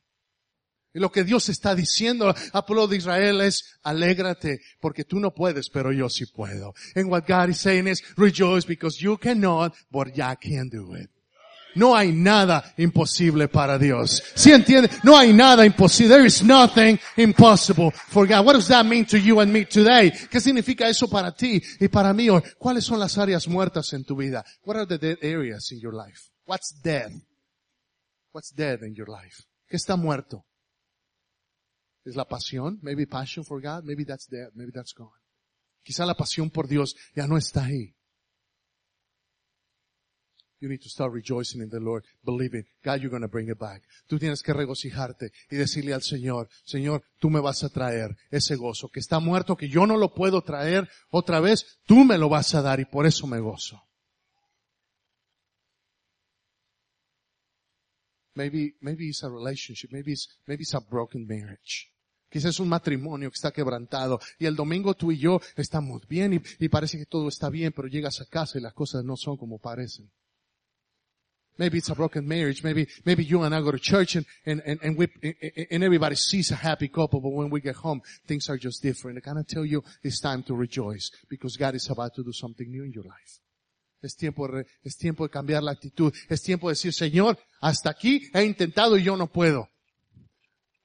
Y 0.94 1.00
lo 1.00 1.12
que 1.12 1.24
Dios 1.24 1.50
está 1.50 1.74
diciendo 1.74 2.34
al 2.52 2.64
pueblo 2.64 2.86
de 2.86 2.96
Israel 2.96 3.42
es, 3.42 3.78
alégrate, 3.82 4.60
porque 4.80 5.04
tú 5.04 5.20
no 5.20 5.30
puedes, 5.30 5.68
pero 5.68 5.92
yo 5.92 6.08
sí 6.08 6.24
puedo. 6.24 6.72
And 6.94 7.10
what 7.10 7.26
God 7.28 7.50
is 7.50 7.58
saying 7.58 7.86
is, 7.86 8.02
rejoice 8.16 8.66
because 8.66 8.98
you 8.98 9.18
cannot, 9.18 9.74
but 9.90 10.08
I 10.18 10.36
can 10.36 10.70
do 10.70 10.94
it. 10.94 11.10
No 11.76 11.94
hay 11.94 12.10
nada 12.10 12.74
imposible 12.78 13.48
para 13.48 13.78
Dios. 13.78 14.22
¿Sí 14.34 14.50
entiende? 14.50 14.90
No 15.04 15.16
hay 15.16 15.32
nada 15.32 15.64
imposible. 15.64 16.14
There 16.14 16.26
is 16.26 16.42
nothing 16.42 16.98
impossible 17.16 17.92
for 18.08 18.26
God. 18.26 18.44
What 18.44 18.54
does 18.54 18.68
that 18.68 18.84
mean 18.84 19.06
to 19.06 19.18
you 19.18 19.40
and 19.40 19.52
me 19.52 19.64
today? 19.66 20.10
¿Qué 20.10 20.40
significa 20.40 20.88
eso 20.88 21.08
para 21.08 21.32
ti 21.32 21.62
y 21.78 21.88
para 21.88 22.12
mí 22.12 22.28
hoy? 22.28 22.42
¿Cuáles 22.58 22.84
son 22.84 22.98
las 22.98 23.18
áreas 23.18 23.46
muertas 23.46 23.92
en 23.92 24.04
tu 24.04 24.16
vida? 24.16 24.44
What 24.64 24.76
are 24.76 24.86
the 24.86 24.98
dead 24.98 25.18
areas 25.22 25.70
in 25.70 25.80
your 25.80 25.94
life? 25.94 26.30
What's 26.46 26.80
dead? 26.82 27.12
What's 28.32 28.52
dead 28.54 28.82
in 28.82 28.94
your 28.94 29.08
life? 29.08 29.44
¿Qué 29.68 29.76
está 29.76 29.96
muerto? 29.96 30.46
¿Es 32.04 32.14
la 32.16 32.24
pasión? 32.24 32.78
Maybe 32.82 33.06
passion 33.06 33.44
for 33.44 33.60
God? 33.60 33.84
Maybe 33.84 34.04
that's 34.04 34.28
dead. 34.28 34.48
Maybe 34.54 34.72
that's 34.72 34.94
gone. 34.94 35.20
Quizá 35.82 36.06
la 36.06 36.14
pasión 36.14 36.50
por 36.50 36.68
Dios 36.68 36.96
ya 37.14 37.26
no 37.26 37.36
está 37.36 37.64
ahí. 37.64 37.95
You 40.58 40.70
need 40.70 40.80
to 40.82 40.88
start 40.88 41.12
rejoicing 41.12 41.60
in 41.60 41.68
the 41.68 41.80
Lord, 41.80 42.04
believing, 42.24 42.64
God, 42.82 43.00
you're 43.00 43.10
going 43.10 43.22
to 43.22 43.28
bring 43.28 43.50
it 43.50 43.58
back. 43.58 43.82
Tú 44.06 44.18
tienes 44.18 44.42
que 44.42 44.54
regocijarte 44.54 45.30
y 45.50 45.56
decirle 45.56 45.92
al 45.92 46.02
Señor, 46.02 46.48
Señor, 46.64 47.02
tú 47.20 47.28
me 47.28 47.40
vas 47.40 47.62
a 47.62 47.68
traer 47.68 48.16
ese 48.30 48.56
gozo 48.56 48.88
que 48.88 49.00
está 49.00 49.20
muerto, 49.20 49.56
que 49.56 49.68
yo 49.68 49.86
no 49.86 49.98
lo 49.98 50.14
puedo 50.14 50.42
traer 50.42 50.88
otra 51.10 51.40
vez, 51.40 51.78
tú 51.84 52.04
me 52.04 52.16
lo 52.16 52.30
vas 52.30 52.54
a 52.54 52.62
dar 52.62 52.80
y 52.80 52.86
por 52.86 53.06
eso 53.06 53.26
me 53.26 53.38
gozo. 53.38 53.82
Maybe, 58.34 58.76
maybe 58.80 59.08
it's 59.08 59.22
a 59.22 59.28
relationship, 59.28 59.90
maybe 59.92 60.12
it's, 60.12 60.28
maybe 60.46 60.62
it's 60.62 60.74
a 60.74 60.80
broken 60.80 61.26
marriage. 61.26 61.92
Quizás 62.30 62.50
es 62.50 62.60
un 62.60 62.68
matrimonio 62.68 63.30
que 63.30 63.36
está 63.36 63.52
quebrantado 63.52 64.20
y 64.38 64.46
el 64.46 64.56
domingo 64.56 64.94
tú 64.94 65.12
y 65.12 65.18
yo 65.18 65.40
estamos 65.56 66.06
bien 66.08 66.34
y, 66.34 66.42
y 66.58 66.68
parece 66.68 66.98
que 66.98 67.06
todo 67.06 67.28
está 67.28 67.50
bien, 67.50 67.72
pero 67.74 67.88
llegas 67.88 68.20
a 68.20 68.26
casa 68.26 68.58
y 68.58 68.62
las 68.62 68.74
cosas 68.74 69.04
no 69.04 69.16
son 69.16 69.36
como 69.36 69.58
parecen. 69.58 70.10
Maybe 71.58 71.78
it's 71.78 71.88
a 71.88 71.94
broken 71.94 72.28
marriage. 72.28 72.62
Maybe, 72.62 72.86
maybe 73.04 73.24
you 73.24 73.42
and 73.42 73.54
I 73.54 73.60
go 73.60 73.70
to 73.70 73.78
church 73.78 74.16
and, 74.16 74.26
and, 74.44 74.62
and, 74.66 74.78
and 74.82 74.96
we, 74.96 75.08
and 75.70 75.82
everybody 75.82 76.14
sees 76.16 76.50
a 76.50 76.56
happy 76.56 76.88
couple, 76.88 77.20
but 77.20 77.30
when 77.30 77.48
we 77.48 77.60
get 77.60 77.76
home, 77.76 78.02
things 78.26 78.50
are 78.50 78.58
just 78.58 78.82
different. 78.82 79.18
I 79.18 79.20
gotta 79.20 79.44
tell 79.44 79.64
you, 79.64 79.82
it's 80.02 80.20
time 80.20 80.42
to 80.44 80.54
rejoice 80.54 81.10
because 81.28 81.56
God 81.56 81.74
is 81.74 81.88
about 81.88 82.14
to 82.16 82.22
do 82.22 82.32
something 82.32 82.70
new 82.70 82.84
in 82.84 82.92
your 82.92 83.04
life. 83.04 83.40
Es 84.02 84.14
tiempo, 84.14 84.48
es 84.84 84.96
tiempo 84.96 85.24
de 85.24 85.30
cambiar 85.30 85.62
la 85.62 85.72
actitud. 85.72 86.12
Es 86.28 86.42
tiempo 86.42 86.68
de 86.68 86.72
decir, 86.72 86.92
Señor, 86.92 87.38
hasta 87.60 87.90
aquí 87.90 88.28
he 88.34 88.44
intentado 88.44 88.96
y 88.96 89.02
yo 89.02 89.16
no 89.16 89.26
puedo. 89.26 89.68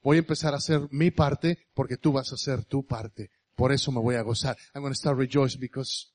Voy 0.02 0.16
a 0.16 0.20
empezar 0.20 0.54
a 0.54 0.56
hacer 0.56 0.88
mi 0.90 1.10
parte 1.10 1.58
porque 1.74 1.96
tú 1.96 2.12
vas 2.12 2.32
a 2.32 2.34
hacer 2.34 2.64
tu 2.64 2.84
parte. 2.84 3.30
Por 3.54 3.70
eso 3.70 3.92
me 3.92 4.00
voy 4.00 4.16
a 4.16 4.22
gozar. 4.22 4.56
I'm 4.74 4.82
going 4.82 4.92
to 4.92 4.98
start 4.98 5.18
rejoicing 5.18 5.60
because 5.60 6.10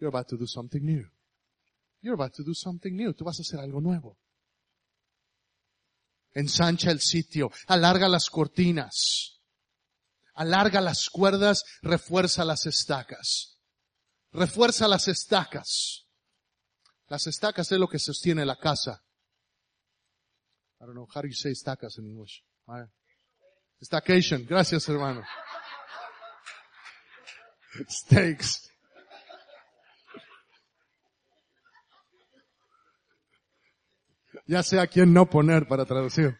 you're 0.00 0.08
about 0.08 0.26
to 0.28 0.36
do 0.36 0.46
something 0.46 0.82
new. 0.82 1.06
You're 2.02 2.14
about 2.14 2.34
to 2.34 2.42
do 2.42 2.52
something 2.52 2.94
new. 2.94 3.14
Tú 3.14 3.24
vas 3.24 3.38
a 3.38 3.42
hacer 3.42 3.60
algo 3.60 3.80
nuevo. 3.80 4.18
Ensancha 6.34 6.90
el 6.90 7.00
sitio. 7.00 7.50
Alarga 7.68 8.08
las 8.08 8.28
cortinas. 8.28 9.40
Alarga 10.34 10.80
las 10.80 11.08
cuerdas. 11.08 11.62
Refuerza 11.80 12.44
las 12.44 12.66
estacas. 12.66 13.56
Refuerza 14.32 14.88
las 14.88 15.06
estacas. 15.06 16.06
Las 17.06 17.26
estacas 17.26 17.70
es 17.70 17.78
lo 17.78 17.88
que 17.88 17.98
sostiene 17.98 18.44
la 18.44 18.56
casa. 18.56 19.04
I 20.80 20.84
don't 20.84 20.94
know 20.94 21.06
how 21.14 21.22
do 21.22 21.28
you 21.28 21.34
say 21.34 21.52
estacas 21.52 21.98
in 21.98 22.06
English. 22.06 22.42
Stackation. 23.80 24.44
Gracias, 24.44 24.88
hermano. 24.88 25.22
Stakes. 27.88 28.71
Ya 34.52 34.62
sé 34.62 34.78
a 34.78 34.86
quién 34.86 35.14
no 35.14 35.24
poner 35.24 35.66
para 35.66 35.86
traducir. 35.86 36.36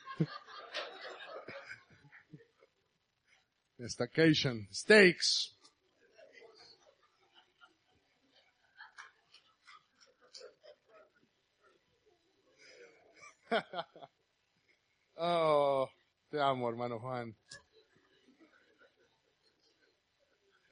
Stackation. 3.80 4.68
Stakes. 4.70 5.56
oh, 15.16 15.88
te 16.28 16.38
amo, 16.38 16.68
hermano 16.68 16.98
Juan. 16.98 17.34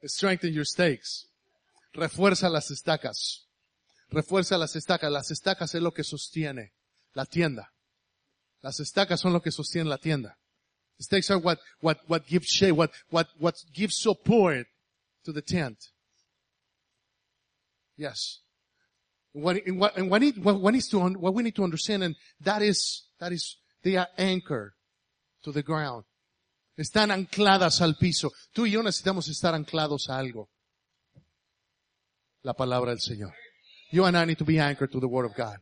Strengthen 0.03 0.53
your 0.53 0.67
stakes. 0.67 1.27
Refuerza 1.93 2.49
las 2.49 2.69
estacas. 2.69 3.49
Refuerza 4.09 4.59
las 4.59 4.75
estacas. 4.75 5.11
Las 5.11 5.31
estacas 5.31 5.73
es 5.73 5.81
lo 5.81 5.91
que 5.91 6.03
sostiene 6.03 6.73
la 7.13 7.25
tienda. 7.25 7.71
Las 8.61 8.79
estacas 8.79 9.19
son 9.19 9.33
lo 9.33 9.41
que 9.41 9.51
sostiene 9.51 9.89
la 9.89 9.97
tienda. 9.97 10.37
The 10.97 11.03
stakes 11.03 11.31
are 11.31 11.39
what, 11.39 11.59
what, 11.79 11.97
what 12.07 12.27
gives 12.27 12.47
shape, 12.47 12.75
what, 12.75 12.91
what, 13.09 13.27
what 13.39 13.55
gives 13.73 13.99
support 13.99 14.67
to 15.25 15.31
the 15.31 15.41
tent. 15.41 15.77
Yes. 17.97 18.41
What, 19.33 19.57
and 19.65 19.79
what, 19.79 19.97
and 19.97 20.09
what, 20.09 20.21
what, 20.37 20.61
what 20.61 20.75
to, 20.75 20.99
what 20.99 21.33
we 21.33 21.43
need 21.43 21.55
to 21.55 21.63
understand, 21.63 22.03
and 22.03 22.15
that 22.41 22.61
is, 22.61 23.07
that 23.19 23.31
is, 23.31 23.57
they 23.83 23.95
are 23.95 24.07
anchored 24.17 24.73
to 25.43 25.51
the 25.51 25.63
ground. 25.63 26.03
Están 26.77 27.11
ancladas 27.11 27.81
al 27.81 27.95
piso. 27.99 28.31
Tú 28.53 28.65
y 28.65 28.71
yo 28.71 28.81
necesitamos 28.81 29.27
estar 29.27 29.53
anclados 29.53 30.09
a 30.09 30.17
algo. 30.17 30.49
La 32.43 32.53
palabra 32.53 32.91
del 32.91 32.99
Señor. 32.99 33.33
You 33.91 34.05
and 34.05 34.17
I 34.17 34.25
need 34.25 34.37
to 34.37 34.45
be 34.45 34.59
anchored 34.59 34.91
to 34.91 34.99
the 34.99 35.07
Word 35.07 35.25
of 35.25 35.35
God. 35.35 35.57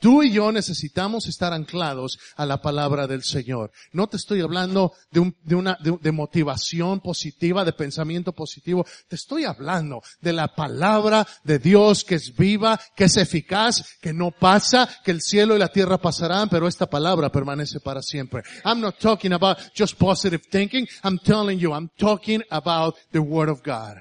Tú 0.00 0.22
y 0.22 0.32
yo 0.32 0.52
necesitamos 0.52 1.26
estar 1.26 1.52
anclados 1.52 2.18
a 2.36 2.46
la 2.46 2.62
palabra 2.62 3.06
del 3.06 3.24
Señor. 3.24 3.72
No 3.92 4.06
te 4.06 4.16
estoy 4.16 4.40
hablando 4.40 4.92
de, 5.10 5.20
un, 5.20 5.36
de 5.42 5.54
una 5.56 5.76
de, 5.80 6.12
motivación 6.12 7.00
positiva, 7.00 7.64
de 7.64 7.72
pensamiento 7.72 8.32
positivo. 8.32 8.86
Te 9.08 9.16
estoy 9.16 9.44
hablando 9.44 10.02
de 10.20 10.32
la 10.32 10.54
palabra 10.54 11.26
de 11.42 11.58
Dios 11.58 12.04
que 12.04 12.14
es 12.14 12.36
viva, 12.36 12.78
que 12.94 13.04
es 13.04 13.16
eficaz, 13.16 13.98
que 14.00 14.12
no 14.12 14.30
pasa, 14.30 14.88
que 15.04 15.10
el 15.10 15.20
cielo 15.20 15.56
y 15.56 15.58
la 15.58 15.68
tierra 15.68 15.98
pasarán, 15.98 16.48
pero 16.48 16.68
esta 16.68 16.88
palabra 16.88 17.30
permanece 17.30 17.80
para 17.80 18.02
siempre. 18.02 18.42
I'm 18.64 18.80
not 18.80 18.98
talking 18.98 19.32
about 19.32 19.58
just 19.76 19.98
positive 19.98 20.42
thinking. 20.50 20.86
I'm 21.02 21.18
telling 21.18 21.58
you, 21.58 21.74
I'm 21.74 21.90
talking 21.98 22.42
about 22.50 22.96
the 23.12 23.20
Word 23.20 23.48
of 23.48 23.62
God. 23.62 23.96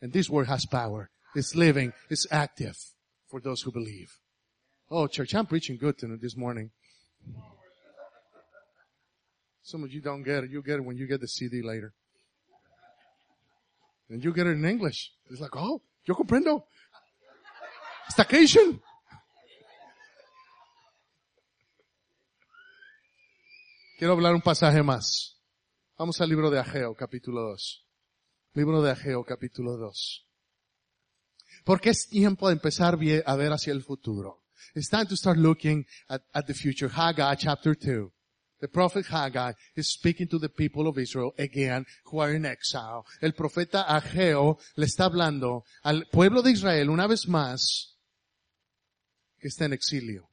And 0.00 0.12
this 0.12 0.28
Word 0.28 0.48
has 0.48 0.66
power. 0.66 1.10
It's 1.34 1.54
living. 1.54 1.92
It's 2.10 2.26
active 2.30 2.76
for 3.28 3.40
those 3.40 3.62
who 3.62 3.72
believe. 3.72 4.21
Oh, 4.94 5.06
church, 5.06 5.34
I'm 5.34 5.46
preaching 5.46 5.78
good 5.78 5.96
this 6.20 6.36
morning. 6.36 6.70
Some 9.62 9.84
of 9.84 9.90
you 9.90 10.02
don't 10.02 10.22
get 10.22 10.44
it. 10.44 10.50
You 10.50 10.62
get 10.62 10.80
it 10.80 10.84
when 10.84 10.98
you 10.98 11.06
get 11.06 11.22
the 11.22 11.28
CD 11.28 11.62
later. 11.62 11.94
And 14.10 14.22
you 14.22 14.34
get 14.34 14.46
it 14.46 14.50
in 14.50 14.66
English. 14.66 15.14
It's 15.30 15.40
like, 15.40 15.56
oh, 15.56 15.80
yo 16.04 16.14
comprendo. 16.14 16.64
Staycation. 18.10 18.82
Quiero 23.98 24.12
hablar 24.12 24.34
un 24.34 24.42
pasaje 24.42 24.82
más. 24.82 25.40
Vamos 25.96 26.20
al 26.20 26.28
libro 26.28 26.50
de 26.50 26.58
Ageo, 26.58 26.94
capítulo 26.94 27.40
2. 27.40 27.86
Libro 28.52 28.82
de 28.82 28.90
Ageo, 28.90 29.24
capítulo 29.24 29.78
2. 29.78 30.26
Porque 31.64 31.88
es 31.88 32.08
tiempo 32.10 32.48
de 32.48 32.52
empezar 32.52 32.98
a 33.24 33.36
ver 33.36 33.52
hacia 33.52 33.72
el 33.72 33.82
futuro. 33.82 34.41
It's 34.74 34.88
time 34.88 35.06
to 35.06 35.16
start 35.16 35.38
looking 35.38 35.84
at, 36.08 36.22
at 36.34 36.46
the 36.46 36.54
future. 36.54 36.88
Haggai 36.88 37.34
chapter 37.36 37.74
2. 37.74 38.10
The 38.60 38.68
prophet 38.68 39.06
Haggai 39.06 39.52
is 39.74 39.92
speaking 39.92 40.28
to 40.28 40.38
the 40.38 40.48
people 40.48 40.86
of 40.86 40.96
Israel 40.96 41.34
again 41.36 41.84
who 42.04 42.20
are 42.20 42.32
in 42.32 42.46
exile. 42.46 43.04
El 43.20 43.32
profeta 43.32 43.84
Ageo 43.88 44.58
le 44.76 44.86
está 44.86 45.06
hablando 45.06 45.64
al 45.84 46.04
pueblo 46.12 46.42
de 46.42 46.52
Israel 46.52 46.88
una 46.88 47.08
vez 47.08 47.26
más 47.26 47.96
que 49.40 49.48
está 49.48 49.64
en 49.64 49.72
exilio. 49.72 50.28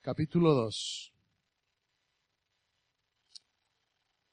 Capítulo 0.00 0.54
2. 0.54 1.11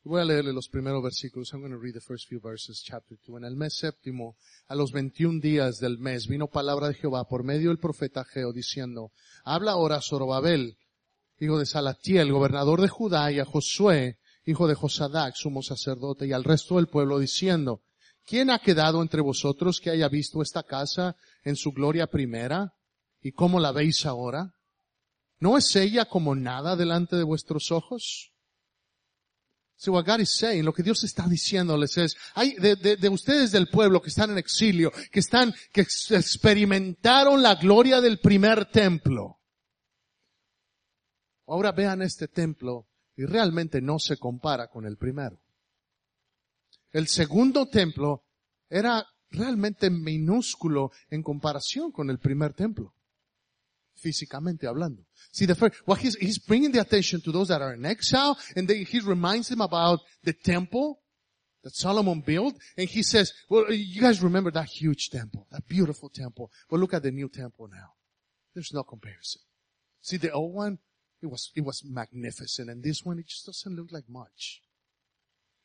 Voy 0.09 0.21
a 0.21 0.25
leerle 0.25 0.53
los 0.53 0.69
primeros 0.69 1.03
versículos. 1.03 1.53
I'm 1.53 1.61
going 1.61 1.71
to 1.71 1.77
read 1.77 1.93
the 1.93 2.01
first 2.01 2.27
few 2.27 2.39
verses, 2.39 2.81
chapter 2.83 3.15
2. 3.27 3.37
En 3.37 3.43
el 3.43 3.55
mes 3.55 3.77
séptimo, 3.77 4.37
a 4.67 4.73
los 4.73 4.91
21 4.91 5.39
días 5.39 5.77
del 5.77 5.99
mes, 5.99 6.25
vino 6.25 6.47
palabra 6.47 6.87
de 6.87 6.95
Jehová 6.95 7.27
por 7.27 7.43
medio 7.43 7.69
del 7.69 7.77
profeta 7.77 8.23
Geo 8.23 8.51
diciendo, 8.51 9.11
habla 9.43 9.73
ahora 9.73 9.97
a 9.97 10.01
Zorobabel, 10.01 10.79
hijo 11.39 11.59
de 11.59 11.67
Salatiel, 11.67 12.31
gobernador 12.31 12.81
de 12.81 12.87
Judá, 12.87 13.31
y 13.31 13.39
a 13.39 13.45
Josué, 13.45 14.17
hijo 14.47 14.67
de 14.67 14.73
Josadac, 14.73 15.35
sumo 15.35 15.61
sacerdote, 15.61 16.25
y 16.25 16.33
al 16.33 16.43
resto 16.43 16.77
del 16.77 16.87
pueblo 16.87 17.19
diciendo, 17.19 17.83
¿quién 18.25 18.49
ha 18.49 18.57
quedado 18.57 19.03
entre 19.03 19.21
vosotros 19.21 19.79
que 19.79 19.91
haya 19.91 20.09
visto 20.09 20.41
esta 20.41 20.63
casa 20.63 21.17
en 21.43 21.55
su 21.55 21.71
gloria 21.71 22.07
primera? 22.07 22.73
¿Y 23.21 23.31
cómo 23.33 23.59
la 23.59 23.71
veis 23.71 24.07
ahora? 24.07 24.55
¿No 25.39 25.55
es 25.55 25.75
ella 25.75 26.05
como 26.05 26.33
nada 26.33 26.75
delante 26.75 27.15
de 27.15 27.23
vuestros 27.23 27.71
ojos? 27.71 28.33
So 29.79 29.93
what 29.93 30.05
God 30.05 30.19
is 30.19 30.31
saying, 30.31 30.65
lo 30.65 30.73
que 30.73 30.83
Dios 30.83 31.05
está 31.05 31.25
diciéndoles 31.25 31.97
es, 31.97 32.17
hay 32.33 32.53
de, 32.55 32.75
de, 32.75 32.97
de, 32.97 33.07
ustedes 33.07 33.53
del 33.53 33.69
pueblo 33.69 34.01
que 34.01 34.09
están 34.09 34.29
en 34.29 34.37
exilio, 34.37 34.91
que 35.09 35.21
están, 35.21 35.53
que 35.71 35.81
experimentaron 35.81 37.41
la 37.41 37.55
gloria 37.55 38.01
del 38.01 38.19
primer 38.19 38.65
templo. 38.65 39.39
Ahora 41.47 41.71
vean 41.71 42.01
este 42.01 42.27
templo 42.27 42.89
y 43.15 43.23
realmente 43.23 43.79
no 43.79 43.99
se 43.99 44.17
compara 44.17 44.67
con 44.67 44.85
el 44.85 44.97
primero. 44.97 45.39
El 46.91 47.07
segundo 47.07 47.69
templo 47.69 48.25
era 48.69 49.07
realmente 49.31 49.89
minúsculo 49.89 50.91
en 51.09 51.23
comparación 51.23 51.93
con 51.93 52.09
el 52.09 52.19
primer 52.19 52.53
templo 52.53 52.93
físicamente 53.93 54.67
hablando. 54.67 55.05
See, 55.31 55.45
the 55.45 55.55
first, 55.55 55.75
well, 55.85 55.95
he's, 55.95 56.15
he's 56.15 56.39
bringing 56.39 56.71
the 56.71 56.81
attention 56.81 57.21
to 57.21 57.31
those 57.31 57.49
that 57.49 57.61
are 57.61 57.73
in 57.73 57.85
exile, 57.85 58.37
and 58.55 58.67
then 58.67 58.85
he 58.85 58.99
reminds 58.99 59.49
them 59.49 59.61
about 59.61 59.99
the 60.23 60.33
temple 60.33 61.01
that 61.63 61.75
Solomon 61.75 62.21
built, 62.21 62.55
and 62.77 62.87
he 62.87 63.03
says, 63.03 63.33
well, 63.49 63.71
you 63.71 64.01
guys 64.01 64.23
remember 64.23 64.51
that 64.51 64.67
huge 64.67 65.09
temple, 65.09 65.45
that 65.51 65.67
beautiful 65.67 66.09
temple. 66.09 66.51
Well, 66.69 66.79
look 66.79 66.93
at 66.93 67.03
the 67.03 67.11
new 67.11 67.29
temple 67.29 67.67
now. 67.71 67.93
There's 68.55 68.73
no 68.73 68.83
comparison. 68.83 69.41
See, 70.01 70.17
the 70.17 70.31
old 70.31 70.53
one, 70.53 70.79
it 71.21 71.27
was, 71.27 71.51
it 71.55 71.61
was 71.61 71.83
magnificent, 71.85 72.69
and 72.69 72.83
this 72.83 73.03
one, 73.03 73.19
it 73.19 73.27
just 73.27 73.45
doesn't 73.45 73.75
look 73.75 73.91
like 73.91 74.05
much. 74.09 74.61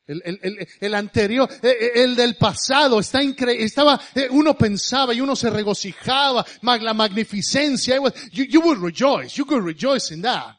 El, 0.07 0.21
el, 0.23 0.39
el, 0.43 0.67
el, 0.81 0.93
anterior, 0.93 1.49
el 1.63 2.15
del 2.15 2.35
pasado, 2.35 2.99
está 2.99 3.23
increíble, 3.23 3.65
estaba, 3.65 3.99
uno 4.29 4.55
pensaba 4.55 5.15
y 5.15 5.21
uno 5.21 5.35
se 5.35 5.49
regocijaba, 5.49 6.45
la 6.61 6.93
magnificencia, 6.93 7.99
was, 7.99 8.13
you, 8.31 8.45
you 8.45 8.61
would 8.61 8.77
rejoice, 8.79 9.35
you 9.35 9.45
could 9.45 9.65
rejoice 9.65 10.13
in 10.13 10.21
that. 10.21 10.57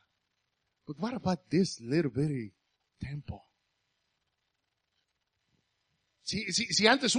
But 0.84 0.98
what 0.98 1.14
about 1.14 1.48
this 1.48 1.80
little 1.80 2.10
bitty 2.10 2.52
temple? 3.00 3.42
Si, 6.22 6.52
si, 6.52 6.66
si 6.66 6.88
antes, 6.88 7.16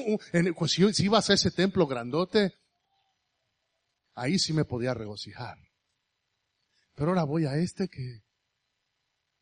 pues, 0.54 0.72
si, 0.72 0.94
si 0.94 1.06
ibas 1.06 1.30
a 1.30 1.34
ese 1.34 1.52
templo 1.52 1.88
grandote, 1.88 2.54
ahí 4.16 4.38
sí 4.38 4.52
me 4.52 4.66
podía 4.66 4.94
regocijar. 4.94 5.58
Pero 6.94 7.12
ahora 7.12 7.24
voy 7.24 7.46
a 7.46 7.56
este 7.56 7.88
que 7.88 8.24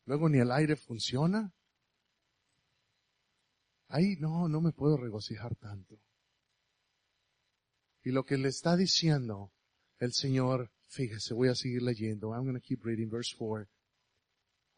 luego 0.04 0.28
ni 0.28 0.38
el 0.38 0.52
aire 0.52 0.76
funciona. 0.76 1.52
Ahí 3.96 4.16
no, 4.18 4.46
no 4.46 4.60
me 4.60 4.72
puedo 4.72 4.98
regocijar 4.98 5.56
tanto. 5.56 5.98
Y 8.04 8.10
lo 8.10 8.26
que 8.26 8.36
le 8.36 8.48
está 8.48 8.76
diciendo 8.76 9.54
el 9.98 10.12
Señor, 10.12 10.70
fíjese, 10.90 11.32
voy 11.32 11.48
a 11.48 11.54
seguir 11.54 11.80
leyendo. 11.80 12.34
I'm 12.34 12.42
going 12.42 12.56
to 12.56 12.60
keep 12.60 12.84
reading 12.84 13.08
verse 13.08 13.34
4. 13.38 13.66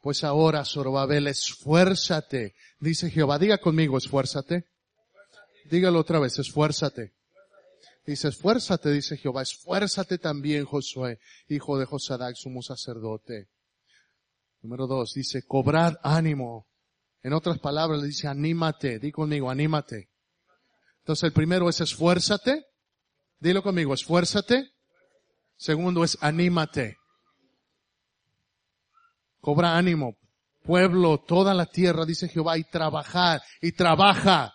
Pues 0.00 0.22
ahora, 0.22 0.64
Zorobabel, 0.64 1.26
esfuérzate. 1.26 2.54
Dice 2.78 3.10
Jehová, 3.10 3.40
diga 3.40 3.58
conmigo, 3.58 3.98
esfuérzate. 3.98 4.68
Dígalo 5.68 5.98
otra 5.98 6.20
vez, 6.20 6.38
esfuérzate. 6.38 7.16
Dice, 8.06 8.28
esfuérzate, 8.28 8.92
dice 8.92 9.16
Jehová, 9.16 9.42
esfuérzate 9.42 10.18
también, 10.18 10.64
Josué, 10.64 11.18
hijo 11.48 11.76
de 11.76 11.86
Josadac, 11.86 12.36
sumo 12.36 12.62
sacerdote. 12.62 13.48
Número 14.62 14.86
dos, 14.86 15.14
dice, 15.14 15.42
cobrad 15.42 15.96
ánimo, 16.04 16.68
en 17.22 17.32
otras 17.32 17.58
palabras, 17.58 18.00
le 18.00 18.08
dice, 18.08 18.28
anímate. 18.28 18.98
Di 18.98 19.10
conmigo, 19.10 19.50
anímate. 19.50 20.08
Entonces 21.00 21.24
el 21.24 21.32
primero 21.32 21.68
es 21.68 21.80
esfuérzate. 21.80 22.66
Dilo 23.40 23.62
conmigo, 23.62 23.94
esfuérzate. 23.94 24.72
Segundo 25.56 26.04
es 26.04 26.16
anímate. 26.20 26.96
Cobra 29.40 29.76
ánimo. 29.76 30.16
Pueblo, 30.62 31.18
toda 31.26 31.54
la 31.54 31.66
tierra, 31.66 32.04
dice 32.04 32.28
Jehová, 32.28 32.58
y 32.58 32.64
trabajar, 32.64 33.40
y 33.62 33.72
trabaja. 33.72 34.52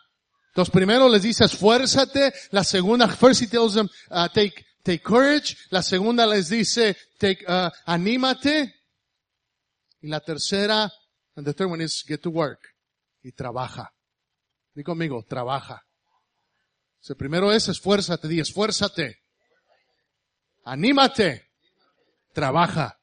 Entonces 0.49 0.71
primero 0.71 1.09
les 1.09 1.23
dice 1.23 1.45
esfuérzate. 1.45 2.31
La 2.51 2.63
segunda, 2.63 3.07
first 3.07 3.41
he 3.41 3.47
tells 3.47 3.73
them, 3.73 3.89
uh, 4.11 4.27
take, 4.31 4.63
take 4.83 5.01
courage. 5.01 5.57
La 5.71 5.81
segunda 5.81 6.27
les 6.27 6.49
dice, 6.49 6.95
take, 7.17 7.43
uh, 7.47 7.69
anímate. 7.85 8.73
Y 10.01 10.07
la 10.07 10.19
tercera, 10.19 10.91
And 11.35 11.45
the 11.45 11.53
third 11.53 11.69
one 11.69 11.81
is 11.81 12.03
get 12.07 12.21
to 12.23 12.29
work. 12.29 12.59
Y 13.23 13.31
trabaja. 13.31 13.93
Di 14.73 14.83
conmigo, 14.83 15.23
trabaja. 15.23 15.85
El 17.07 17.15
primero 17.17 17.51
es 17.51 17.67
esfuérzate, 17.67 18.27
di 18.27 18.39
esfuérzate. 18.39 19.19
Anímate. 20.65 21.49
Trabaja. 22.33 22.97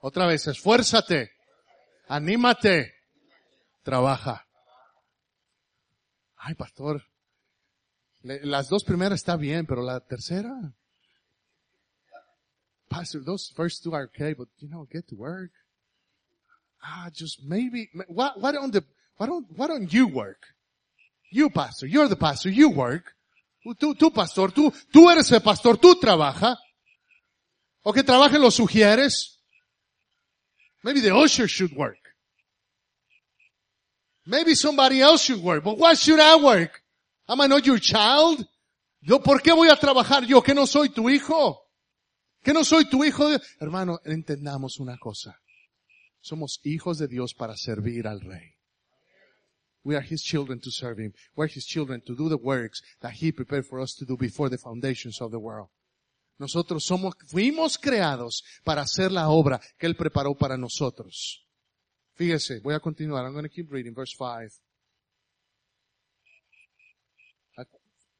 Otra 0.00 0.26
vez, 0.26 0.46
esfuérzate. 0.46 1.32
Anímate. 2.08 2.94
Trabaja. 3.82 4.46
Ay, 6.36 6.54
pastor. 6.54 7.02
Las 8.22 8.68
dos 8.68 8.84
primeras 8.84 9.20
está 9.20 9.36
bien, 9.36 9.66
pero 9.66 9.82
la 9.82 10.00
tercera. 10.00 10.74
Pastor, 12.88 13.24
those 13.24 13.52
first 13.54 13.82
two 13.84 13.94
are 13.94 14.06
okay, 14.06 14.32
but 14.34 14.48
you 14.58 14.68
know, 14.68 14.86
get 14.90 15.06
to 15.08 15.16
work. 15.16 15.52
Ah, 16.86 17.10
just 17.12 17.42
maybe, 17.42 17.88
why, 18.06 18.30
why 18.36 18.52
don't 18.52 18.72
the, 18.72 18.84
why 19.16 19.26
don't, 19.26 19.46
why 19.56 19.66
don't 19.66 19.92
you 19.92 20.06
work? 20.06 20.46
You 21.32 21.50
pastor, 21.50 21.86
you're 21.86 22.08
the 22.08 22.16
pastor, 22.16 22.48
you 22.48 22.70
work. 22.70 23.12
Tú, 23.80 23.96
tú 23.96 24.14
pastor, 24.14 24.52
tú, 24.52 24.72
tú 24.92 25.10
eres 25.10 25.32
el 25.32 25.40
pastor, 25.40 25.76
tú 25.76 25.96
trabaja. 26.00 26.56
O 27.82 27.92
que 27.92 28.04
trabajen 28.04 28.40
los 28.40 28.54
sugieres. 28.54 29.40
Maybe 30.84 31.00
the 31.00 31.12
usher 31.12 31.48
should 31.48 31.74
work. 31.76 31.98
Maybe 34.24 34.54
somebody 34.54 35.00
else 35.00 35.24
should 35.24 35.42
work. 35.42 35.64
But 35.64 35.78
why 35.78 35.94
should 35.94 36.20
I 36.20 36.36
work? 36.36 36.82
Am 37.28 37.40
I 37.40 37.48
not 37.48 37.66
your 37.66 37.80
child? 37.80 38.46
Yo, 39.00 39.20
¿por 39.20 39.40
qué 39.40 39.52
voy 39.52 39.68
a 39.68 39.76
trabajar 39.76 40.26
yo 40.26 40.42
que 40.42 40.54
no 40.54 40.66
soy 40.66 40.90
tu 40.90 41.08
hijo? 41.08 41.58
Que 42.42 42.52
no 42.52 42.64
soy 42.64 42.88
tu 42.88 43.02
hijo. 43.04 43.28
Hermano, 43.60 43.98
entendamos 44.04 44.78
una 44.78 44.96
cosa. 44.96 45.36
Somos 46.26 46.58
hijos 46.64 46.98
de 46.98 47.06
Dios 47.06 47.34
para 47.34 47.56
servir 47.56 48.08
al 48.08 48.20
Rey. 48.20 48.56
We 49.84 49.94
are 49.94 50.04
His 50.04 50.24
children 50.24 50.58
to 50.58 50.72
serve 50.72 51.00
Him. 51.00 51.12
We're 51.36 51.48
His 51.48 51.64
children 51.64 52.00
to 52.00 52.16
do 52.16 52.28
the 52.28 52.36
works 52.36 52.82
that 53.00 53.12
He 53.22 53.30
prepared 53.30 53.64
for 53.64 53.80
us 53.80 53.94
to 53.94 54.04
do 54.04 54.16
before 54.16 54.50
the 54.50 54.58
foundations 54.58 55.20
of 55.20 55.30
the 55.30 55.38
world. 55.38 55.68
Nosotros 56.38 56.84
somos, 56.84 57.14
fuimos 57.28 57.78
creados 57.78 58.42
para 58.64 58.82
hacer 58.82 59.12
la 59.12 59.28
obra 59.28 59.60
que 59.78 59.86
Él 59.86 59.94
preparó 59.94 60.34
para 60.34 60.56
nosotros. 60.56 61.46
Fíjese, 62.16 62.58
voy 62.60 62.74
a 62.74 62.80
continuar. 62.80 63.24
I'm 63.24 63.32
going 63.32 63.44
to 63.44 63.48
keep 63.48 63.70
reading 63.70 63.94
verse 63.94 64.12
5. 64.18 64.50
At 67.56 67.68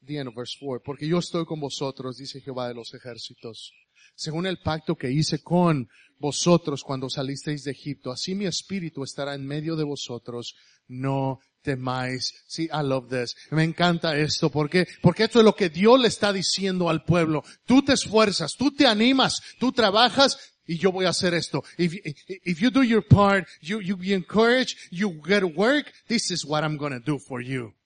the 0.01 0.17
end 0.17 0.29
of 0.29 0.33
verse 0.33 0.55
4. 0.57 0.81
Porque 0.81 1.05
yo 1.05 1.17
estoy 1.17 1.45
con 1.45 1.59
vosotros, 1.59 2.15
dice 2.15 2.39
Jehová 2.39 2.69
de 2.69 2.75
los 2.75 2.93
ejércitos. 2.93 3.73
Según 4.17 4.47
el 4.47 4.57
pacto 4.57 4.95
que 4.95 5.11
hice 5.11 5.43
con 5.43 5.87
vosotros 6.17 6.83
cuando 6.83 7.07
salisteis 7.07 7.63
de 7.63 7.71
Egipto, 7.71 8.11
así 8.11 8.33
mi 8.33 8.45
espíritu 8.45 9.03
estará 9.03 9.35
en 9.35 9.45
medio 9.45 9.75
de 9.75 9.83
vosotros. 9.83 10.55
No 10.87 11.39
temáis. 11.61 12.33
Sí, 12.47 12.63
I 12.63 12.81
love 12.83 13.09
this. 13.09 13.35
Me 13.51 13.63
encanta 13.63 14.17
esto. 14.17 14.49
¿Por 14.49 14.71
qué? 14.71 14.87
Porque 15.03 15.25
esto 15.25 15.37
es 15.37 15.45
lo 15.45 15.55
que 15.55 15.69
Dios 15.69 15.99
le 15.99 16.07
está 16.07 16.33
diciendo 16.33 16.89
al 16.89 17.03
pueblo. 17.03 17.43
Tú 17.65 17.83
te 17.83 17.93
esfuerzas, 17.93 18.55
tú 18.57 18.71
te 18.71 18.87
animas, 18.87 19.39
tú 19.59 19.71
trabajas 19.71 20.39
y 20.65 20.79
yo 20.79 20.91
voy 20.91 21.05
a 21.05 21.09
hacer 21.09 21.35
esto. 21.35 21.63
If, 21.77 21.93
if 22.25 22.59
you 22.59 22.71
do 22.71 22.81
your 22.81 23.05
part, 23.07 23.47
you, 23.61 23.81
you 23.81 23.95
be 23.95 24.13
encouraged, 24.13 24.77
you 24.89 25.21
get 25.23 25.43
work, 25.43 25.93
this 26.07 26.31
is 26.31 26.43
what 26.43 26.63
I'm 26.63 26.79
to 26.79 26.99
do 26.99 27.19
for 27.19 27.39
you. 27.39 27.76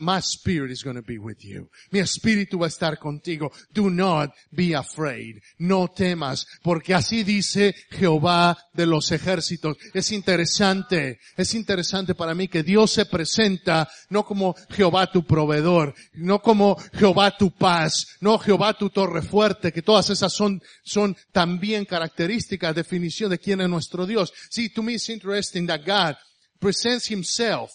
My 0.00 0.20
spirit 0.20 0.72
is 0.72 0.82
going 0.82 0.96
to 0.96 1.02
be 1.02 1.18
with 1.18 1.44
you. 1.44 1.70
Mi 1.92 2.00
espíritu 2.00 2.58
va 2.58 2.66
a 2.66 2.68
estar 2.68 2.98
contigo. 2.98 3.52
Do 3.72 3.88
not 3.88 4.34
be 4.50 4.74
afraid. 4.74 5.40
No 5.58 5.88
temas, 5.88 6.44
porque 6.62 6.92
así 6.92 7.22
dice 7.22 7.74
Jehová 7.90 8.58
de 8.72 8.86
los 8.86 9.12
ejércitos. 9.12 9.76
Es 9.94 10.10
interesante, 10.10 11.20
es 11.36 11.54
interesante 11.54 12.16
para 12.16 12.34
mí 12.34 12.48
que 12.48 12.64
Dios 12.64 12.90
se 12.90 13.06
presenta 13.06 13.88
no 14.08 14.24
como 14.24 14.56
Jehová 14.70 15.10
tu 15.10 15.24
proveedor, 15.24 15.94
no 16.14 16.40
como 16.40 16.76
Jehová 16.94 17.36
tu 17.36 17.52
paz, 17.52 18.16
no 18.20 18.38
Jehová 18.38 18.74
tu 18.74 18.90
torre 18.90 19.22
fuerte, 19.22 19.72
que 19.72 19.82
todas 19.82 20.10
esas 20.10 20.32
son, 20.32 20.60
son 20.82 21.16
también 21.30 21.84
características, 21.84 22.74
definición 22.74 23.30
de 23.30 23.38
quién 23.38 23.60
es 23.60 23.68
nuestro 23.68 24.04
Dios. 24.04 24.32
See, 24.50 24.68
to 24.70 24.82
me 24.82 24.94
it's 24.94 25.08
interesting 25.08 25.66
that 25.68 25.86
God 25.86 26.16
presents 26.58 27.08
himself 27.08 27.70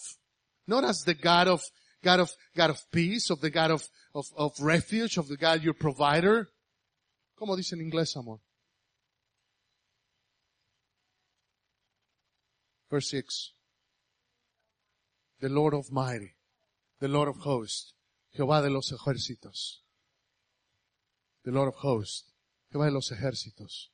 not 0.66 0.84
as 0.84 1.02
the 1.04 1.14
God 1.14 1.48
of 1.48 1.62
God 2.06 2.20
of, 2.20 2.30
God 2.56 2.70
of 2.70 2.78
peace, 2.92 3.30
of 3.30 3.40
the 3.40 3.50
God 3.50 3.72
of, 3.72 3.82
of, 4.14 4.26
of 4.36 4.52
refuge, 4.60 5.18
of 5.18 5.26
the 5.26 5.36
God 5.36 5.64
your 5.64 5.74
provider. 5.74 6.48
¿Cómo 7.36 7.56
dice 7.56 7.72
en 7.74 7.80
inglés, 7.80 8.16
amor? 8.16 8.38
Verse 12.88 13.08
6. 13.10 13.52
The 15.40 15.48
Lord 15.48 15.74
of 15.74 15.90
mighty, 15.90 16.36
the 17.00 17.08
Lord 17.08 17.28
of 17.28 17.38
hosts, 17.38 17.92
Jehová 18.36 18.62
de 18.62 18.70
los 18.70 18.92
ejércitos. 18.92 19.82
The 21.44 21.50
Lord 21.50 21.68
of 21.68 21.74
hosts, 21.74 22.32
Jehová 22.72 22.86
de 22.86 22.92
los 22.92 23.10
ejércitos. 23.10 23.90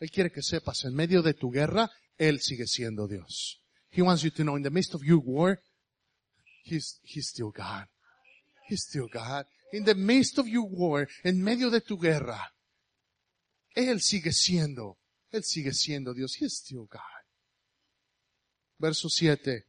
Él 0.00 0.10
quiere 0.12 0.30
que 0.30 0.42
sepas, 0.42 0.84
en 0.84 0.94
medio 0.94 1.20
de 1.20 1.34
tu 1.34 1.50
guerra, 1.50 1.90
Él 2.16 2.38
sigue 2.40 2.68
siendo 2.68 3.08
Dios. 3.08 3.60
He 3.90 4.02
wants 4.02 4.22
you 4.22 4.30
to 4.30 4.44
know 4.44 4.56
in 4.56 4.62
the 4.62 4.70
midst 4.70 4.94
of 4.94 5.02
your 5.02 5.18
war, 5.18 5.60
He's, 6.66 6.98
he's 7.04 7.28
still 7.28 7.52
God. 7.52 7.86
He's 8.68 8.82
still 8.82 9.08
God. 9.08 9.46
In 9.72 9.84
the 9.84 9.94
midst 9.94 10.38
of 10.38 10.48
your 10.48 10.66
war, 10.68 11.06
en 11.22 11.40
medio 11.40 11.70
de 11.70 11.80
tu 11.80 11.96
guerra, 11.96 12.52
Él 13.74 14.00
sigue 14.00 14.32
siendo, 14.32 14.98
Él 15.30 15.44
sigue 15.44 15.72
siendo 15.72 16.12
Dios. 16.12 16.36
He's 16.40 16.54
still 16.54 16.88
God. 16.90 17.00
Verso 18.78 19.08
7. 19.08 19.64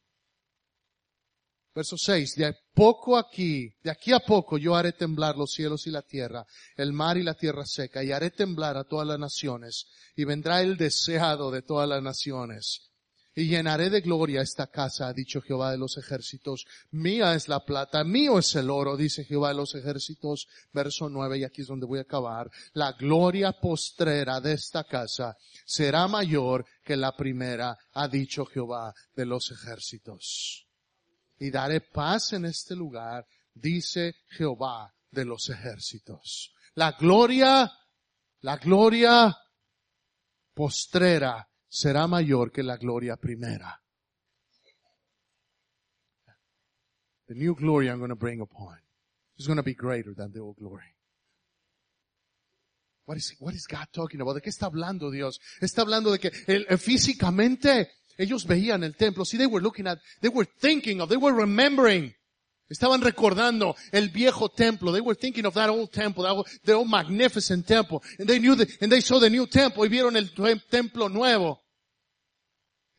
Verso 1.75 1.95
6, 1.95 2.35
de 2.35 2.55
poco 2.73 3.15
aquí, 3.15 3.71
de 3.83 3.91
aquí 3.91 4.11
a 4.11 4.19
poco 4.19 4.57
yo 4.57 4.75
haré 4.75 4.93
temblar 4.93 5.37
los 5.37 5.51
cielos 5.51 5.85
y 5.85 5.91
la 5.91 6.01
tierra, 6.01 6.43
el 6.75 6.91
mar 6.91 7.17
y 7.17 7.23
la 7.23 7.35
tierra 7.35 7.67
seca, 7.67 8.03
y 8.03 8.11
haré 8.11 8.31
temblar 8.31 8.77
a 8.77 8.85
todas 8.85 9.05
las 9.05 9.19
naciones, 9.19 9.85
y 10.15 10.23
vendrá 10.23 10.61
el 10.63 10.75
deseado 10.75 11.51
de 11.51 11.61
todas 11.61 11.87
las 11.87 12.01
naciones 12.01 12.87
y 13.37 13.49
llenaré 13.49 13.91
de 13.91 14.01
gloria 14.01 14.41
esta 14.41 14.65
casa, 14.65 15.09
ha 15.09 15.13
dicho 15.13 15.43
Jehová 15.43 15.69
de 15.69 15.77
los 15.77 15.95
ejércitos. 15.95 16.65
Mía 16.89 17.35
es 17.35 17.47
la 17.47 17.63
plata, 17.63 18.03
mío 18.03 18.39
es 18.39 18.55
el 18.55 18.67
oro, 18.71 18.97
dice 18.97 19.25
Jehová 19.25 19.49
de 19.49 19.57
los 19.57 19.75
ejércitos. 19.75 20.47
Verso 20.73 21.07
9, 21.07 21.37
y 21.37 21.43
aquí 21.43 21.61
es 21.61 21.67
donde 21.67 21.85
voy 21.85 21.99
a 21.99 22.01
acabar. 22.01 22.49
La 22.73 22.93
gloria 22.93 23.51
postrera 23.51 24.41
de 24.41 24.53
esta 24.53 24.85
casa 24.85 25.37
será 25.67 26.07
mayor 26.07 26.65
que 26.83 26.97
la 26.97 27.15
primera, 27.15 27.77
ha 27.93 28.07
dicho 28.07 28.43
Jehová 28.43 28.91
de 29.13 29.27
los 29.27 29.51
ejércitos. 29.51 30.67
Y 31.37 31.51
daré 31.51 31.81
paz 31.81 32.33
en 32.33 32.45
este 32.45 32.75
lugar, 32.75 33.23
dice 33.53 34.15
Jehová 34.29 34.91
de 35.11 35.25
los 35.25 35.47
ejércitos. 35.51 36.55
La 36.73 36.93
gloria, 36.93 37.71
la 38.39 38.57
gloria 38.57 39.37
postrera 40.55 41.46
será 41.67 42.07
mayor 42.07 42.51
que 42.51 42.63
la 42.63 42.77
gloria 42.77 43.17
primera. 43.17 43.81
The 47.27 47.35
new 47.35 47.55
glory 47.55 47.89
I'm 47.89 47.99
going 47.99 48.09
to 48.09 48.15
bring 48.15 48.39
upon 48.39 48.77
is 49.37 49.47
going 49.47 49.57
to 49.57 49.63
be 49.63 49.73
greater 49.73 50.13
than 50.13 50.31
the 50.31 50.39
old 50.39 50.55
glory. 50.57 50.95
What 53.05 53.17
is, 53.17 53.35
what 53.39 53.53
is 53.53 53.65
God 53.67 53.87
talking 53.93 54.21
about? 54.21 54.35
¿De 54.35 54.41
qué 54.41 54.49
está 54.49 54.65
hablando 54.65 55.11
Dios? 55.11 55.39
Está 55.61 55.81
hablando 55.81 56.11
de 56.11 56.19
que 56.19 56.31
el, 56.47 56.65
físicamente 56.77 57.89
ellos 58.17 58.45
veían 58.45 58.83
el 58.83 58.95
templo. 58.95 59.23
See, 59.23 59.37
they 59.37 59.47
were 59.47 59.61
looking 59.61 59.87
at, 59.87 59.99
they 60.21 60.29
were 60.29 60.45
thinking 60.45 60.99
of, 61.01 61.09
they 61.09 61.17
were 61.17 61.33
remembering 61.33 62.13
Estaban 62.69 63.01
recordando 63.01 63.75
el 63.91 64.09
viejo 64.09 64.49
templo. 64.49 64.91
They 64.91 65.01
were 65.01 65.15
thinking 65.15 65.45
of 65.45 65.53
that 65.53 65.69
old 65.69 65.91
temple, 65.91 66.23
that 66.23 66.33
old, 66.33 66.47
the 66.63 66.73
old 66.73 66.89
magnificent 66.89 67.65
temple. 67.65 68.01
And 68.19 68.27
they 68.27 68.39
knew 68.39 68.55
the, 68.55 68.67
and 68.81 68.91
they 68.91 69.01
saw 69.01 69.19
the 69.19 69.29
new 69.29 69.47
temple 69.47 69.85
y 69.85 69.89
vieron 69.89 70.17
el 70.17 70.29
templo 70.69 71.07
nuevo. 71.07 71.63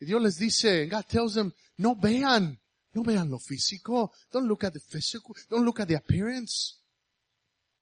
Y 0.01 0.05
Dios 0.05 0.21
les 0.21 0.37
dice, 0.37 0.87
God 0.87 1.05
tells 1.07 1.35
them, 1.35 1.53
no 1.77 1.95
vean, 1.95 2.59
no 2.93 3.03
vean 3.03 3.29
lo 3.29 3.37
físico. 3.37 4.11
Don't 4.31 4.47
look 4.47 4.63
at 4.63 4.73
the 4.73 4.79
physical. 4.79 5.35
Don't 5.49 5.65
look 5.65 5.79
at 5.79 5.87
the 5.87 5.95
appearance. 5.95 6.79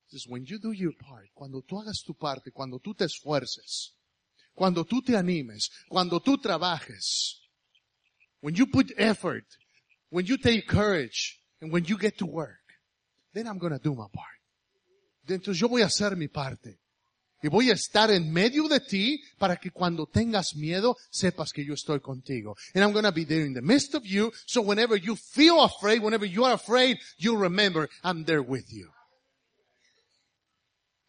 Says, 0.07 0.25
when 0.27 0.45
you 0.45 0.57
do 0.57 0.71
your 0.71 0.93
part, 0.93 1.29
cuando 1.33 1.61
tú 1.61 1.79
hagas 1.79 2.03
tu 2.03 2.13
parte, 2.13 2.51
cuando 2.51 2.79
tú 2.79 2.95
te 2.95 3.05
esfuerces, 3.05 3.93
cuando 4.55 4.85
tú 4.85 5.01
te 5.01 5.15
animes, 5.15 5.69
cuando 5.89 6.19
tú 6.21 6.37
trabajes, 6.37 7.41
when 8.41 8.55
you 8.55 8.67
put 8.67 8.91
effort, 8.97 9.45
when 10.09 10.25
you 10.25 10.37
take 10.37 10.65
courage, 10.65 11.41
And 11.61 11.71
when 11.71 11.85
you 11.85 11.97
get 11.97 12.17
to 12.19 12.25
work, 12.25 12.61
then 13.33 13.47
I'm 13.47 13.57
gonna 13.57 13.79
do 13.79 13.95
my 13.95 14.07
part. 14.11 14.37
Entonces 15.27 15.59
yo 15.59 15.67
voy 15.67 15.81
a 15.81 15.87
hacer 15.87 16.15
mi 16.15 16.27
parte. 16.27 16.79
Y 17.43 17.49
voy 17.49 17.69
a 17.69 17.73
estar 17.73 18.09
en 18.09 18.31
medio 18.31 18.67
de 18.67 18.79
ti 18.79 19.21
para 19.37 19.57
que 19.57 19.69
cuando 19.69 20.07
tengas 20.07 20.55
miedo 20.55 20.97
sepas 21.11 21.51
que 21.51 21.63
yo 21.63 21.75
estoy 21.75 21.99
contigo. 21.99 22.55
And 22.73 22.83
I'm 22.83 22.93
gonna 22.93 23.11
be 23.11 23.25
there 23.25 23.45
in 23.45 23.53
the 23.53 23.61
midst 23.61 23.93
of 23.93 24.03
you. 24.05 24.31
So 24.47 24.61
whenever 24.61 24.97
you 24.97 25.15
feel 25.15 25.61
afraid, 25.61 26.01
whenever 26.01 26.25
you 26.25 26.45
are 26.45 26.53
afraid, 26.53 26.97
you 27.17 27.37
remember 27.37 27.87
I'm 28.03 28.25
there 28.25 28.41
with 28.41 28.65
you. 28.71 28.89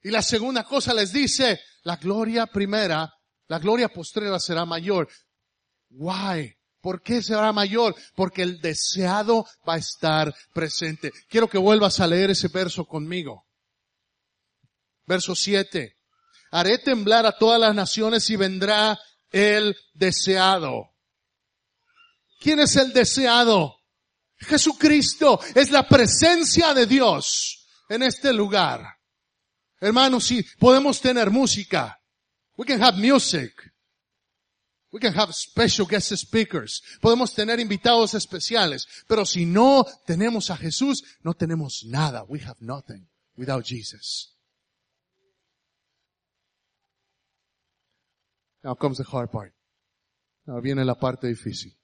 Y 0.02 0.10
la 0.10 0.22
segunda 0.22 0.64
cosa 0.64 0.92
les 0.94 1.12
dice, 1.12 1.60
la 1.82 1.96
gloria 1.96 2.46
primera, 2.46 3.10
la 3.48 3.58
gloria 3.58 3.88
postrera 3.88 4.38
será 4.38 4.66
mayor. 4.66 5.08
Why? 5.90 6.57
¿Por 6.80 7.02
qué 7.02 7.22
será 7.22 7.52
mayor? 7.52 7.94
Porque 8.14 8.42
el 8.42 8.60
deseado 8.60 9.46
va 9.68 9.74
a 9.74 9.78
estar 9.78 10.34
presente. 10.52 11.12
Quiero 11.28 11.48
que 11.48 11.58
vuelvas 11.58 12.00
a 12.00 12.06
leer 12.06 12.30
ese 12.30 12.48
verso 12.48 12.84
conmigo. 12.84 13.46
Verso 15.06 15.34
7. 15.34 15.96
Haré 16.50 16.78
temblar 16.78 17.26
a 17.26 17.36
todas 17.36 17.60
las 17.60 17.74
naciones 17.74 18.28
y 18.30 18.36
vendrá 18.36 18.98
el 19.30 19.76
deseado. 19.94 20.90
¿Quién 22.40 22.60
es 22.60 22.76
el 22.76 22.92
deseado? 22.92 23.76
Jesucristo 24.38 25.40
es 25.54 25.70
la 25.70 25.86
presencia 25.88 26.72
de 26.72 26.86
Dios 26.86 27.66
en 27.88 28.04
este 28.04 28.32
lugar. 28.32 28.98
Hermanos, 29.80 30.24
si 30.24 30.42
podemos 30.58 31.00
tener 31.00 31.30
música. 31.30 32.00
We 32.56 32.66
can 32.66 32.82
have 32.82 32.98
music. 32.98 33.67
We 34.90 35.00
can 35.00 35.12
have 35.12 35.34
special 35.34 35.86
guest 35.86 36.16
speakers. 36.16 36.82
Podemos 37.02 37.34
tener 37.34 37.60
invitados 37.60 38.14
especiales. 38.14 38.86
Pero 39.06 39.26
si 39.26 39.44
no 39.44 39.84
tenemos 40.06 40.50
a 40.50 40.56
Jesús, 40.56 41.02
no 41.22 41.34
tenemos 41.34 41.84
nada. 41.84 42.24
We 42.26 42.40
have 42.40 42.56
nothing 42.60 43.06
without 43.36 43.64
Jesus. 43.64 44.34
Now 48.64 48.74
comes 48.74 48.96
the 48.96 49.04
hard 49.04 49.30
part. 49.30 49.52
Now 50.46 50.60
viene 50.60 50.84
la 50.84 50.94
parte 50.94 51.26
difícil. 51.28 51.74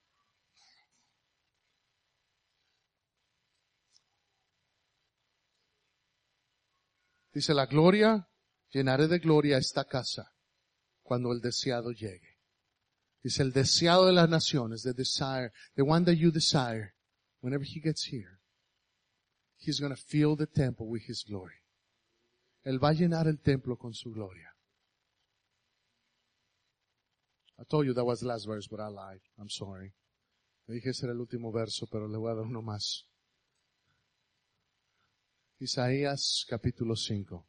Dice 7.34 7.52
la 7.52 7.66
gloria, 7.66 8.28
llenaré 8.70 9.08
de 9.08 9.18
gloria 9.18 9.58
esta 9.58 9.84
casa 9.84 10.32
cuando 11.02 11.32
el 11.32 11.40
deseado 11.40 11.90
llegue. 11.90 12.33
Dice 13.24 13.42
el 13.42 13.52
deseado 13.52 14.04
de 14.04 14.12
las 14.12 14.28
naciones, 14.28 14.82
the 14.82 14.92
desire, 14.92 15.50
the 15.76 15.82
one 15.82 16.04
that 16.04 16.16
you 16.16 16.30
desire, 16.30 16.94
whenever 17.40 17.64
he 17.64 17.80
gets 17.80 18.04
here, 18.04 18.38
he's 19.56 19.80
going 19.80 19.94
to 19.94 20.00
fill 20.00 20.36
the 20.36 20.46
temple 20.46 20.86
with 20.86 21.02
his 21.08 21.24
glory. 21.24 21.54
Él 22.66 22.78
va 22.78 22.90
a 22.90 22.92
llenar 22.92 23.26
el 23.26 23.38
templo 23.38 23.78
con 23.78 23.94
su 23.94 24.12
gloria. 24.12 24.54
I 27.58 27.64
told 27.64 27.86
you 27.86 27.94
that 27.94 28.04
was 28.04 28.20
the 28.20 28.26
last 28.26 28.46
verse, 28.46 28.66
but 28.68 28.78
I 28.78 28.88
lied. 28.88 29.20
I'm 29.38 29.48
sorry. 29.48 29.94
Me 30.66 30.74
dije 30.74 30.90
ese 30.90 31.04
era 31.06 31.14
el 31.14 31.20
último 31.20 31.50
verso, 31.50 31.86
pero 31.86 32.06
le 32.06 32.18
voy 32.18 32.30
a 32.30 32.34
dar 32.34 32.44
uno 32.44 32.60
más. 32.60 33.06
Isaías 35.60 36.44
capítulo 36.46 36.94
5. 36.94 37.46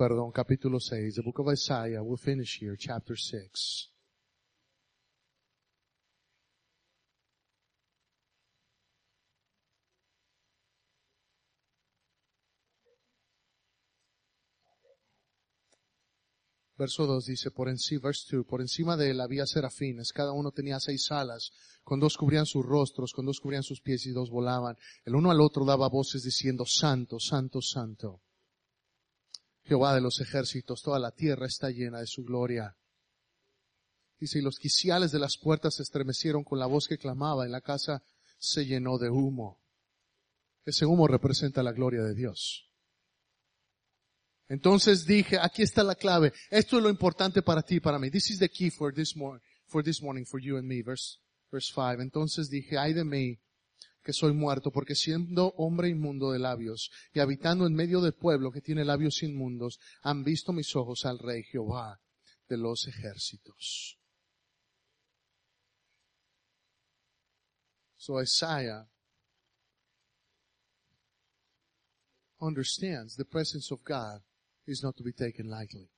Perdón, 0.00 0.32
capítulo 0.32 0.80
6. 0.80 1.16
The 1.16 1.20
book 1.20 1.40
of 1.40 1.52
Isaiah. 1.52 2.02
We'll 2.02 2.16
finish 2.16 2.58
here, 2.58 2.74
chapter 2.74 3.18
6. 3.18 3.92
Verso 16.78 17.06
2 17.06 17.26
dice, 17.26 17.50
por 17.50 17.68
encima, 17.68 18.00
verse 18.04 18.24
2, 18.34 18.46
por 18.46 18.62
encima 18.62 18.96
de 18.96 19.10
él 19.10 19.20
había 19.20 19.44
serafines, 19.44 20.14
cada 20.14 20.32
uno 20.32 20.50
tenía 20.50 20.80
seis 20.80 21.12
alas, 21.12 21.50
con 21.84 22.00
dos 22.00 22.16
cubrían 22.16 22.46
sus 22.46 22.64
rostros, 22.64 23.12
con 23.12 23.26
dos 23.26 23.38
cubrían 23.38 23.62
sus 23.62 23.82
pies 23.82 24.06
y 24.06 24.12
dos 24.12 24.30
volaban. 24.30 24.78
El 25.04 25.14
uno 25.14 25.30
al 25.30 25.42
otro 25.42 25.66
daba 25.66 25.90
voces 25.90 26.22
diciendo, 26.22 26.64
Santo, 26.64 27.20
Santo, 27.20 27.60
Santo. 27.60 28.22
Jehová 29.70 29.94
de 29.94 30.00
los 30.00 30.20
ejércitos, 30.20 30.82
toda 30.82 30.98
la 30.98 31.12
tierra 31.12 31.46
está 31.46 31.70
llena 31.70 32.00
de 32.00 32.06
su 32.08 32.24
gloria. 32.24 32.76
Dice, 34.18 34.40
y 34.40 34.42
los 34.42 34.58
quiciales 34.58 35.12
de 35.12 35.20
las 35.20 35.38
puertas 35.38 35.76
se 35.76 35.84
estremecieron 35.84 36.42
con 36.42 36.58
la 36.58 36.66
voz 36.66 36.88
que 36.88 36.98
clamaba, 36.98 37.46
y 37.46 37.50
la 37.52 37.60
casa 37.60 38.02
se 38.36 38.66
llenó 38.66 38.98
de 38.98 39.10
humo. 39.10 39.62
Ese 40.64 40.86
humo 40.86 41.06
representa 41.06 41.62
la 41.62 41.70
gloria 41.70 42.02
de 42.02 42.16
Dios. 42.16 42.68
Entonces 44.48 45.06
dije, 45.06 45.38
aquí 45.40 45.62
está 45.62 45.84
la 45.84 45.94
clave. 45.94 46.32
Esto 46.50 46.78
es 46.78 46.82
lo 46.82 46.90
importante 46.90 47.40
para 47.40 47.62
ti 47.62 47.78
para 47.78 48.00
mí. 48.00 48.10
This 48.10 48.30
is 48.30 48.40
the 48.40 48.48
key 48.48 48.70
for 48.70 48.92
this, 48.92 49.14
for 49.66 49.84
this 49.84 50.02
morning, 50.02 50.24
for 50.24 50.40
you 50.40 50.56
and 50.56 50.66
me. 50.66 50.82
Verse, 50.82 51.20
verse 51.48 51.72
5. 51.72 52.02
Entonces 52.02 52.50
dije, 52.50 52.76
ay 52.76 52.92
de 52.92 53.04
mí, 53.04 53.38
que 54.02 54.12
soy 54.12 54.32
muerto, 54.32 54.70
porque 54.70 54.94
siendo 54.94 55.48
hombre 55.56 55.88
inmundo 55.88 56.32
de 56.32 56.38
labios 56.38 56.90
y 57.12 57.20
habitando 57.20 57.66
en 57.66 57.74
medio 57.74 58.00
del 58.00 58.14
pueblo 58.14 58.50
que 58.50 58.60
tiene 58.60 58.84
labios 58.84 59.22
inmundos, 59.22 59.78
han 60.02 60.24
visto 60.24 60.52
mis 60.52 60.74
ojos 60.74 61.04
al 61.04 61.18
rey 61.18 61.42
Jehová 61.42 62.00
de 62.48 62.56
los 62.56 62.86
ejércitos. 62.86 63.98
So 67.96 68.20
Isaiah 68.20 68.88
understands 72.40 73.16
the 73.16 73.26
presence 73.26 73.72
of 73.72 73.84
God 73.84 74.22
is 74.66 74.82
not 74.82 74.96
to 74.96 75.04
be 75.04 75.12
taken 75.12 75.48
lightly. 75.48 75.90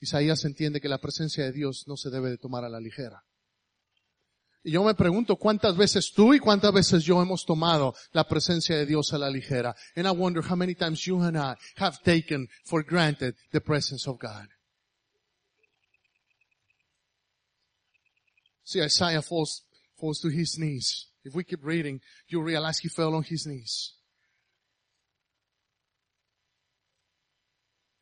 Isaías 0.00 0.44
entiende 0.44 0.80
que 0.80 0.88
la 0.88 0.98
presencia 0.98 1.44
de 1.44 1.52
Dios 1.52 1.84
no 1.88 1.96
se 1.96 2.10
debe 2.10 2.30
de 2.30 2.38
tomar 2.38 2.64
a 2.64 2.68
la 2.68 2.78
ligera. 2.78 3.24
Y 4.64 4.72
yo 4.72 4.82
me 4.82 4.94
pregunto 4.94 5.36
cuántas 5.36 5.76
veces 5.76 6.10
tú 6.14 6.32
y 6.32 6.38
cuántas 6.38 6.72
veces 6.72 7.04
yo 7.04 7.20
hemos 7.20 7.44
tomado 7.44 7.94
la 8.12 8.26
presencia 8.26 8.74
de 8.74 8.86
Dios 8.86 9.12
a 9.12 9.18
la 9.18 9.28
ligera. 9.28 9.76
And 9.94 10.06
I 10.06 10.10
wonder 10.10 10.42
how 10.42 10.56
many 10.56 10.74
times 10.74 11.04
you 11.04 11.20
and 11.20 11.36
I 11.36 11.54
have 11.76 12.02
taken 12.02 12.48
for 12.64 12.82
granted 12.82 13.34
the 13.52 13.60
presence 13.60 14.08
of 14.08 14.18
God. 14.18 14.48
See, 18.64 18.80
Isaiah 18.80 19.20
falls, 19.20 19.64
falls 20.00 20.18
to 20.20 20.30
his 20.30 20.56
knees. 20.58 21.08
If 21.24 21.34
we 21.34 21.44
keep 21.44 21.62
reading, 21.62 22.00
you 22.28 22.40
realize 22.42 22.78
he 22.78 22.88
fell 22.88 23.14
on 23.14 23.22
his 23.22 23.46
knees. 23.46 23.92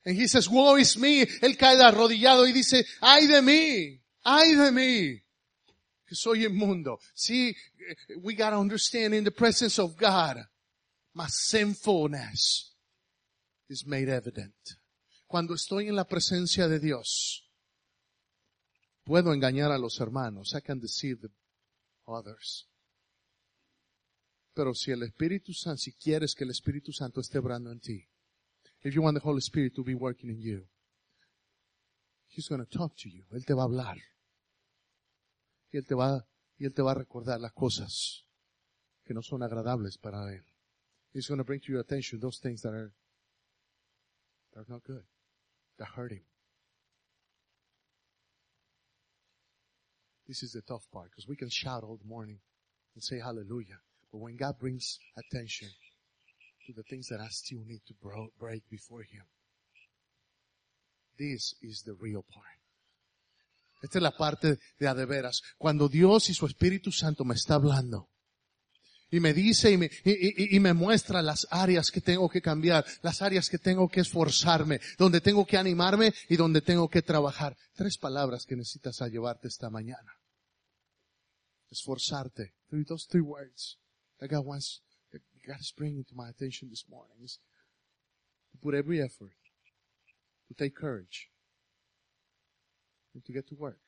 And 0.05 0.15
he 0.15 0.29
says, 0.29 0.49
woe 0.49 0.77
is 0.77 0.97
me. 0.97 1.27
Él 1.43 1.57
cae 1.57 1.77
arrodillado 1.83 2.47
y 2.47 2.53
dice, 2.53 2.85
ay 3.01 3.27
de 3.27 3.43
mí, 3.43 4.01
ay 4.25 4.55
de 4.55 4.71
mí, 4.71 5.23
soy 6.15 6.45
inmundo. 6.45 6.99
See, 7.15 7.55
we 8.21 8.35
gotta 8.35 8.59
understand 8.59 9.15
in 9.15 9.25
the 9.25 9.31
presence 9.31 9.79
of 9.79 9.97
God, 9.97 10.45
my 11.15 11.27
sinfulness 11.29 12.75
is 13.69 13.87
made 13.87 14.09
evident. 14.09 14.55
Cuando 15.27 15.55
estoy 15.55 15.89
en 15.89 15.97
la 15.97 16.05
presencia 16.05 16.69
de 16.69 16.79
Dios, 16.79 17.49
puedo 19.05 19.33
engañar 19.33 19.73
a 19.73 19.79
los 19.79 19.99
hermanos. 20.01 20.55
I 20.55 20.61
can 20.61 20.79
deceive 20.79 21.21
the 21.21 21.31
others. 22.07 22.69
Pero 24.55 24.75
si 24.75 24.91
el 24.91 25.03
Espíritu 25.03 25.55
Santo, 25.55 25.79
si 25.79 25.93
quieres 25.93 26.35
que 26.35 26.45
el 26.45 26.51
Espíritu 26.51 26.93
Santo 26.93 27.21
esté 27.21 27.39
obrando 27.39 27.73
en 27.73 27.81
ti, 27.81 28.07
if 28.83 28.95
you 28.95 29.03
want 29.03 29.17
the 29.17 29.27
Holy 29.27 29.41
Spirit 29.41 29.75
to 29.75 29.83
be 29.83 29.95
working 29.95 30.29
in 30.29 30.41
you, 30.41 30.67
He's 32.29 32.49
going 32.49 32.65
to 32.65 32.79
talk 32.79 32.97
to 32.97 33.11
you. 33.11 33.25
Él 33.33 33.45
te 33.45 33.55
va 33.55 33.63
a 33.63 33.65
hablar. 33.67 33.99
Y 35.73 35.79
Él 35.79 35.87
te 35.87 35.95
va, 35.95 36.27
y 36.59 36.67
Él 36.67 36.75
te 36.75 36.83
va 36.83 36.93
a 36.93 36.95
recordar 36.95 37.41
las 37.41 37.53
cosas 37.53 38.27
que 39.05 39.15
no 39.15 39.23
son 39.23 39.43
agradables 39.43 39.99
para 39.99 40.33
Él. 40.33 40.45
He's 41.15 41.29
going 41.29 41.39
to 41.39 41.45
bring 41.45 41.61
to 41.61 41.73
your 41.73 41.81
attention 41.81 42.21
those 42.21 42.39
things 42.41 42.63
that 42.63 42.73
are, 42.73 42.93
that 44.53 44.61
are 44.61 44.67
not 44.69 44.83
good, 44.85 45.05
that 45.79 45.89
hurt 45.89 46.13
Him. 46.13 46.25
This 50.27 50.43
is 50.43 50.53
the 50.53 50.63
tough 50.63 50.89
part 50.91 51.11
because 51.11 51.27
we 51.27 51.37
can 51.37 51.51
shout 51.51 51.83
all 51.83 51.97
the 51.97 52.09
morning 52.09 52.39
and 52.95 53.03
say 53.03 53.19
hallelujah. 53.19 53.81
But 54.11 54.19
when 54.19 54.37
God 54.37 54.59
brings 54.59 54.99
attention 55.17 55.69
to 56.67 56.73
the 56.75 56.83
things 56.85 57.09
that 57.09 57.21
I 57.21 57.29
still 57.29 57.65
need 57.67 57.83
to 57.89 57.95
break 58.39 58.63
before 58.71 59.03
Him, 59.03 59.25
this 61.19 61.55
is 61.61 61.83
the 61.85 61.95
real 61.95 62.25
part. 62.33 62.62
Esta 63.83 63.99
es 63.99 64.03
la 64.03 64.17
parte 64.17 64.61
de 64.79 64.89
a 64.89 64.95
de 64.95 65.05
veras. 65.05 65.43
Cuando 65.59 65.89
Dios 65.89 66.31
y 66.31 66.35
su 66.35 66.47
Espíritu 66.47 66.93
Santo 66.93 67.25
me 67.25 67.35
está 67.35 67.55
hablando 67.55 68.09
y 69.11 69.21
me 69.21 69.35
dice 69.35 69.71
y 69.73 69.77
me, 69.77 69.91
y, 70.05 70.59
me 70.61 70.73
muestra 70.73 71.21
las 71.21 71.47
áreas 71.51 71.91
que 71.91 72.01
tengo 72.01 72.31
que 72.31 72.41
cambiar, 72.41 72.87
las 73.03 73.21
áreas 73.21 73.51
que 73.51 73.59
tengo 73.59 73.89
que 73.89 74.01
esforzarme, 74.01 74.81
donde 74.97 75.21
tengo 75.21 75.45
que 75.45 75.59
animarme 75.59 76.15
y 76.29 76.37
donde 76.37 76.63
tengo 76.63 76.89
que 76.89 77.03
trabajar. 77.03 77.57
Tres 77.75 77.99
palabras 77.99 78.47
que 78.47 78.57
necesitas 78.57 79.03
a 79.03 79.09
llevarte 79.09 79.49
esta 79.49 79.69
mañana. 79.69 80.17
Esforzarte. 81.71 82.55
Those 82.87 83.07
three 83.07 83.21
words 83.21 83.79
that 84.19 84.31
God 84.31 84.47
wants, 84.47 84.83
that 85.11 85.21
God 85.47 85.61
is 85.61 85.75
bringing 85.77 86.05
to 86.05 86.15
my 86.15 86.31
attention 86.31 86.71
this 86.71 86.89
morning 86.89 87.23
is 87.23 87.39
to 88.53 88.59
put 88.59 88.75
every 88.75 89.03
effort, 89.03 89.37
to 90.49 90.55
take 90.55 90.75
courage, 90.75 91.32
to 93.21 93.33
get 93.33 93.47
to 93.49 93.55
work. 93.55 93.81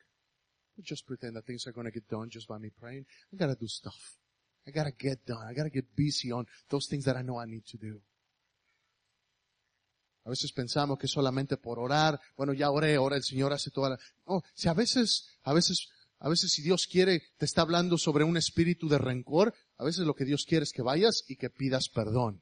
Don't 0.75 0.85
just 0.85 1.05
pretend 1.07 1.35
that 1.35 1.45
things 1.45 1.65
are 1.67 1.71
going 1.71 1.85
to 1.85 1.91
get 1.91 2.07
done 2.07 2.29
just 2.29 2.47
by 2.47 2.57
me 2.57 2.69
praying. 2.69 3.05
I 3.33 3.37
gotta 3.37 3.55
do 3.55 3.67
stuff. 3.67 4.17
I 4.67 4.71
gotta 4.71 4.91
get 4.91 5.25
done. 5.25 5.47
I 5.47 5.53
gotta 5.53 5.69
get 5.69 5.95
busy 5.95 6.31
on 6.31 6.45
those 6.69 6.87
things 6.87 7.05
that 7.05 7.15
I 7.15 7.21
know 7.21 7.37
I 7.37 7.45
need 7.45 7.65
to 7.67 7.77
do. 7.77 8.01
A 10.25 10.29
veces 10.29 10.51
pensamos 10.51 10.97
que 10.97 11.07
solamente 11.07 11.55
por 11.55 11.77
orar, 11.77 12.19
bueno, 12.35 12.51
ya 12.53 12.71
oré, 12.71 12.95
ahora 12.95 13.15
el 13.15 13.23
Señor 13.23 13.53
hace 13.53 13.69
toda 13.69 13.91
la... 13.91 13.99
No, 14.25 14.41
si 14.55 14.67
a 14.67 14.73
veces, 14.73 15.27
a 15.43 15.53
veces, 15.53 15.89
a 16.17 16.29
veces 16.29 16.51
si 16.51 16.63
Dios 16.63 16.87
quiere, 16.87 17.21
te 17.37 17.45
está 17.45 17.61
hablando 17.61 17.95
sobre 17.99 18.23
un 18.23 18.35
espíritu 18.35 18.89
de 18.89 18.97
rencor, 18.97 19.53
a 19.77 19.83
veces 19.83 20.03
lo 20.07 20.15
que 20.15 20.25
Dios 20.25 20.45
quiere 20.45 20.63
es 20.63 20.71
que 20.71 20.81
vayas 20.81 21.23
y 21.27 21.35
que 21.35 21.51
pidas 21.51 21.89
perdón. 21.89 22.41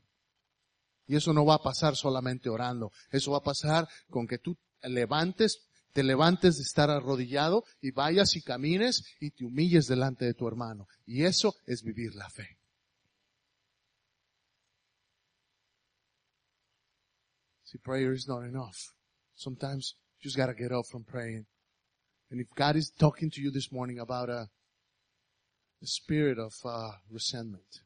Y 1.08 1.18
eso 1.18 1.34
no 1.34 1.44
va 1.44 1.56
a 1.56 1.62
pasar 1.62 1.98
solamente 1.98 2.50
orando, 2.50 2.94
eso 3.12 3.32
va 3.32 3.40
a 3.40 3.44
pasar 3.44 3.90
con 4.10 4.28
que 4.28 4.38
tú 4.38 4.58
levantes, 4.84 5.68
te 5.94 6.04
levantes 6.04 6.58
de 6.58 6.64
estar 6.64 6.90
arrodillado 6.90 7.64
y 7.80 7.92
vayas 7.92 8.36
y 8.36 8.42
camines 8.42 9.06
y 9.20 9.30
te 9.30 9.46
humilles 9.46 9.88
delante 9.88 10.26
de 10.26 10.34
tu 10.34 10.48
hermano. 10.48 10.88
Y 11.06 11.24
eso 11.24 11.56
es 11.66 11.84
vivir 11.84 12.16
la 12.16 12.30
fe. 12.30 12.58
See, 17.64 17.78
prayer 17.78 18.14
is 18.14 18.28
not 18.28 18.44
enough. 18.44 18.76
Sometimes 19.36 19.96
you 20.20 20.30
just 20.30 20.38
gotta 20.38 20.54
get 20.54 20.72
up 20.72 20.86
from 20.92 21.04
praying. 21.04 21.46
And 22.30 22.42
if 22.42 22.48
God 22.56 22.76
is 22.76 22.92
talking 22.92 23.30
to 23.32 23.42
you 23.42 23.52
this 23.52 23.72
morning 23.72 24.00
about 24.00 24.30
a, 24.30 24.50
a 25.82 25.86
spirit 25.86 26.40
of 26.40 26.54
uh, 26.66 26.92
resentment, 27.12 27.82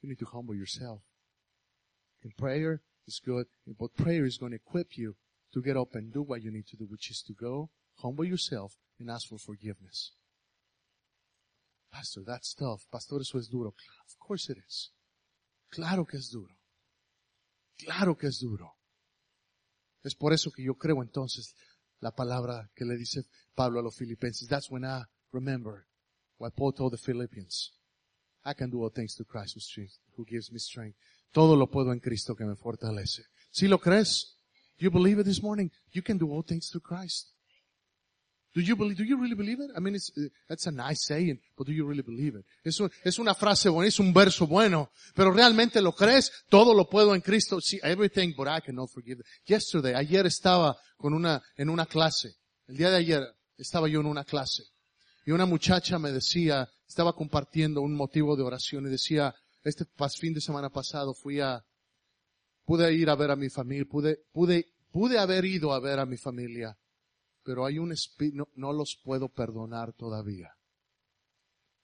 you 0.00 0.08
need 0.08 0.18
to 0.18 0.26
humble 0.26 0.54
yourself. 0.54 1.00
And 2.22 2.34
prayer 2.36 2.80
is 3.06 3.20
good, 3.22 3.46
but 3.78 3.94
prayer 3.96 4.24
is 4.24 4.38
going 4.38 4.52
to 4.52 4.56
equip 4.56 4.96
you 4.96 5.16
to 5.54 5.62
get 5.62 5.76
up 5.76 5.94
and 5.94 6.12
do 6.12 6.22
what 6.22 6.42
you 6.42 6.50
need 6.50 6.66
to 6.66 6.76
do, 6.76 6.84
which 6.84 7.10
is 7.10 7.22
to 7.22 7.32
go, 7.32 7.70
humble 8.02 8.24
yourself, 8.24 8.72
and 8.98 9.08
ask 9.08 9.28
for 9.28 9.38
forgiveness. 9.38 10.12
Pastor, 11.90 12.22
that's 12.26 12.54
tough. 12.54 12.82
Pastor, 12.90 13.20
eso 13.20 13.38
es 13.38 13.48
duro. 13.48 13.68
Of 13.68 14.18
course 14.18 14.50
it 14.50 14.58
is. 14.58 14.90
Claro 15.70 16.04
que 16.04 16.18
es 16.18 16.30
duro. 16.30 16.54
Claro 17.78 18.16
que 18.16 18.26
es 18.26 18.40
duro. 18.40 18.72
Es 20.02 20.14
por 20.14 20.32
eso 20.32 20.50
que 20.50 20.64
yo 20.64 20.74
creo 20.74 21.02
entonces 21.02 21.54
la 22.00 22.10
palabra 22.10 22.70
que 22.74 22.84
le 22.84 22.96
dice 22.96 23.24
Pablo 23.54 23.80
a 23.80 23.82
los 23.82 23.96
filipenses. 23.96 24.48
That's 24.48 24.70
when 24.70 24.84
I 24.84 25.04
remember 25.32 25.86
what 26.38 26.54
Paul 26.56 26.72
told 26.72 26.92
the 26.92 26.98
Philippians. 26.98 27.72
I 28.44 28.54
can 28.54 28.70
do 28.70 28.82
all 28.82 28.90
things 28.90 29.14
to 29.16 29.24
Christ 29.24 29.56
who 30.16 30.24
gives 30.26 30.52
me 30.52 30.58
strength. 30.58 30.98
Todo 31.32 31.56
lo 31.56 31.70
puedo 31.70 31.92
en 31.92 32.00
Cristo 32.00 32.34
que 32.34 32.44
me 32.44 32.56
fortalece. 32.56 33.24
¿Sí 33.50 33.68
lo 33.68 33.78
crees? 33.78 34.33
You 34.78 34.90
believe 34.90 35.18
it 35.18 35.24
this 35.24 35.42
morning? 35.42 35.70
You 35.92 36.02
can 36.02 36.18
do 36.18 36.30
all 36.30 36.42
things 36.42 36.68
through 36.70 36.82
Christ. 36.82 37.34
Do 38.54 38.60
you 38.60 38.76
believe, 38.76 38.96
do 38.96 39.04
you 39.04 39.16
really 39.16 39.34
believe 39.34 39.58
it? 39.58 39.70
I 39.76 39.80
mean, 39.80 39.96
it's, 39.96 40.12
that's 40.48 40.66
a 40.66 40.70
nice 40.70 41.04
saying, 41.04 41.40
but 41.56 41.66
do 41.66 41.72
you 41.72 41.84
really 41.84 42.02
believe 42.02 42.36
it? 42.36 42.44
Es, 42.64 42.80
es 43.04 43.18
una 43.18 43.34
frase 43.34 43.68
buena, 43.68 43.88
es 43.88 43.98
un 43.98 44.12
verso 44.12 44.46
bueno, 44.46 44.92
pero 45.12 45.32
realmente 45.32 45.82
lo 45.82 45.92
crees, 45.92 46.30
todo 46.48 46.72
lo 46.72 46.88
puedo 46.88 47.16
en 47.16 47.20
Cristo. 47.20 47.60
See, 47.60 47.80
everything, 47.82 48.32
but 48.36 48.46
I 48.46 48.60
cannot 48.60 48.90
forgive. 48.90 49.24
Yesterday, 49.44 49.94
ayer 49.94 50.24
estaba 50.26 50.76
con 50.96 51.14
una, 51.14 51.42
en 51.56 51.68
una 51.68 51.86
clase. 51.86 52.36
El 52.68 52.76
día 52.76 52.90
de 52.90 52.98
ayer 52.98 53.22
estaba 53.58 53.88
yo 53.88 54.00
en 54.00 54.06
una 54.06 54.22
clase. 54.22 54.62
Y 55.26 55.32
una 55.32 55.46
muchacha 55.46 55.98
me 55.98 56.12
decía, 56.12 56.68
estaba 56.86 57.12
compartiendo 57.12 57.80
un 57.80 57.94
motivo 57.94 58.36
de 58.36 58.44
oración 58.44 58.86
y 58.86 58.90
decía, 58.90 59.34
este 59.64 59.84
fin 60.16 60.32
de 60.32 60.40
semana 60.40 60.70
pasado 60.70 61.12
fui 61.12 61.40
a, 61.40 61.64
pude 62.64 62.92
ir 62.94 63.10
a 63.10 63.14
ver 63.14 63.30
a 63.30 63.36
mi 63.36 63.48
familia, 63.48 63.84
pude, 63.84 64.20
pude, 64.32 64.66
pude 64.90 65.18
haber 65.18 65.44
ido 65.44 65.72
a 65.72 65.80
ver 65.80 65.98
a 65.98 66.06
mi 66.06 66.16
familia 66.16 66.76
pero 67.44 67.66
hay 67.66 67.78
un 67.78 67.92
espíritu, 67.92 68.38
no, 68.38 68.48
no, 68.56 68.72
los 68.72 68.96
puedo 69.04 69.28
perdonar 69.28 69.92
todavía 69.92 70.56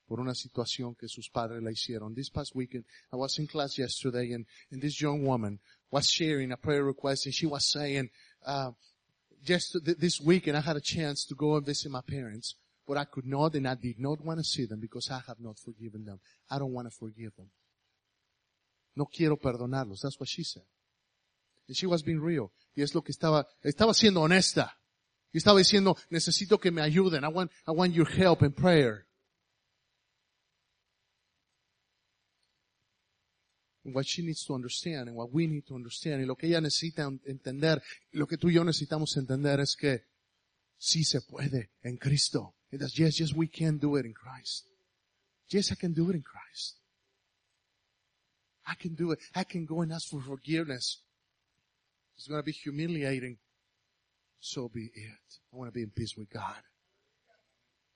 por 0.07 0.19
una 0.19 0.35
situación 0.35 0.97
que 0.97 1.07
sus 1.07 1.31
padres 1.31 1.63
la 1.63 1.71
hicieron. 1.71 2.15
This 2.15 2.31
past 2.31 2.57
weekend, 2.57 2.85
I 3.13 3.17
was 3.17 3.39
in 3.39 3.47
class 3.47 3.79
yesterday 3.79 4.33
and, 4.33 4.45
and 4.73 4.83
this 4.83 5.01
young 5.01 5.25
woman 5.25 5.61
was 5.93 6.09
sharing 6.09 6.51
a 6.51 6.57
prayer 6.57 6.83
request 6.83 7.27
and 7.27 7.35
she 7.35 7.47
was 7.47 7.71
saying, 7.71 8.11
uh, 8.45 8.73
just 9.45 9.79
th- 9.85 9.99
this 9.99 10.21
weekend 10.21 10.57
I 10.57 10.63
had 10.63 10.77
a 10.77 10.81
chance 10.81 11.25
to 11.27 11.37
go 11.37 11.55
and 11.57 11.65
visit 11.65 11.93
my 11.93 12.01
parents, 12.01 12.57
but 12.89 12.97
I 12.97 13.05
could 13.05 13.27
not 13.27 13.55
and 13.55 13.69
I 13.69 13.77
did 13.77 14.01
not 14.01 14.21
want 14.25 14.41
to 14.41 14.45
see 14.45 14.67
them 14.67 14.81
because 14.81 15.11
I 15.11 15.21
have 15.29 15.39
not 15.39 15.59
forgiven 15.59 16.05
them. 16.05 16.19
I 16.51 16.59
don't 16.59 16.73
want 16.73 16.91
to 16.91 16.97
forgive 16.97 17.37
them. 17.37 17.51
No 18.95 19.07
quiero 19.07 19.37
perdonarlos. 19.37 20.01
That's 20.01 20.19
what 20.19 20.29
she 20.29 20.45
said. 20.45 20.65
And 21.69 21.77
she 21.77 21.87
was 21.87 22.03
being 22.03 22.21
real. 22.21 22.53
Y 22.75 22.83
es 22.83 22.95
lo 22.95 23.03
que 23.03 23.13
estaba, 23.13 23.47
estaba 23.63 23.95
siendo 23.95 24.21
honesta. 24.21 24.77
Y 25.33 25.39
estaba 25.39 25.59
diciendo, 25.59 25.97
necesito 26.09 26.59
que 26.59 26.71
me 26.71 26.83
ayuden. 26.83 27.25
I 27.25 27.29
want, 27.29 27.53
I 27.67 27.71
want 27.71 27.95
your 27.95 28.09
help 28.09 28.43
in 28.43 28.53
prayer. 28.53 29.07
What 33.85 34.05
she 34.07 34.23
needs 34.23 34.45
to 34.45 34.55
understand 34.55 35.09
and 35.09 35.17
what 35.17 35.33
we 35.33 35.47
need 35.47 35.65
to 35.67 35.75
understand 35.75 36.21
y 36.21 36.27
lo 36.27 36.37
que 36.37 36.49
ella 36.49 36.61
necesita 36.61 37.09
entender, 37.25 37.83
lo 38.13 38.27
que 38.27 38.37
tú 38.37 38.51
y 38.51 38.55
yo 38.55 38.63
necesitamos 38.63 39.17
entender 39.17 39.59
es 39.61 39.75
que 39.75 40.05
sí 40.77 41.03
se 41.03 41.23
puede 41.23 41.71
en 41.83 41.97
Cristo. 41.97 42.57
Yes, 42.71 43.19
yes, 43.19 43.33
we 43.33 43.49
can 43.49 43.79
do 43.79 43.97
it 43.99 44.05
in 44.05 44.13
Christ. 44.13 44.67
Yes, 45.49 45.73
I 45.73 45.77
can 45.77 45.93
do 45.93 46.11
it 46.11 46.17
in 46.17 46.23
Christ. 46.23 46.80
I 48.71 48.75
can 48.75 48.95
do 48.95 49.13
it. 49.13 49.19
I 49.35 49.45
can 49.45 49.67
go 49.67 49.83
and 49.83 49.93
ask 49.93 50.09
for 50.09 50.21
forgiveness. 50.21 51.03
It's 52.17 52.29
going 52.29 52.41
to 52.41 52.45
be 52.45 52.53
humiliating 52.53 53.39
so 54.39 54.69
be 54.69 54.91
it. 54.95 55.41
I 55.53 55.57
want 55.57 55.69
to 55.69 55.73
be 55.73 55.83
in 55.83 55.91
peace 55.91 56.17
with 56.17 56.31
God. 56.31 56.63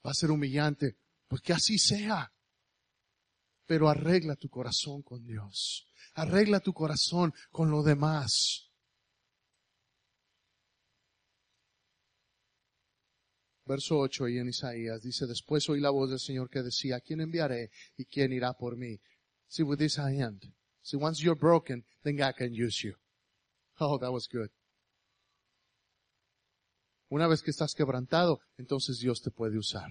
Va 0.05 0.11
a 0.11 0.15
ser 0.15 0.31
humillante, 0.31 0.97
pues 1.29 1.41
que 1.41 1.53
así 1.53 1.79
sea. 1.79 2.31
Pero 3.67 3.89
arregla 3.89 4.37
tu 4.37 4.49
corazón 4.51 5.03
con 5.03 5.25
Dios. 5.27 5.87
Arregla 6.15 6.61
tu 6.61 6.75
corazón 6.75 7.33
con 7.51 7.71
lo 7.71 7.83
demás. 7.83 8.71
Verso 13.67 13.99
8 13.99 14.27
ahí 14.27 14.37
en 14.37 14.49
Isaías 14.49 15.01
dice, 15.01 15.27
después 15.27 15.67
oí 15.71 15.81
la 15.81 15.89
voz 15.89 16.11
del 16.11 16.19
Señor 16.19 16.51
que 16.51 16.63
decía, 16.63 17.01
¿quién 17.01 17.23
enviaré 17.23 17.71
y 17.97 18.05
quién 18.05 18.35
irá 18.35 18.53
por 18.53 18.77
mí? 18.77 19.01
See, 19.49 19.63
with 19.63 19.79
this 19.79 19.99
I 19.99 20.21
end. 20.21 20.43
See, 20.85 20.99
once 20.99 21.23
you're 21.23 21.35
broken, 21.35 21.83
then 22.05 22.17
God 22.17 22.37
can 22.37 22.53
use 22.53 22.85
you. 22.85 22.95
Oh, 23.81 23.97
that 23.99 24.13
was 24.13 24.29
good. 24.29 24.51
Una 27.11 27.27
vez 27.27 27.43
que 27.43 27.51
estás 27.51 27.75
quebrantado, 27.75 28.41
entonces 28.59 28.99
Dios 28.99 29.23
te 29.23 29.31
puede 29.31 29.57
usar. 29.57 29.89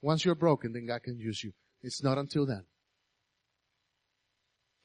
Once 0.00 0.24
you're 0.24 0.38
broken, 0.38 0.72
then 0.72 0.86
God 0.86 1.02
can 1.02 1.18
use 1.18 1.42
you. 1.42 1.52
It's 1.82 2.02
not 2.02 2.16
until 2.18 2.46
then. 2.46 2.64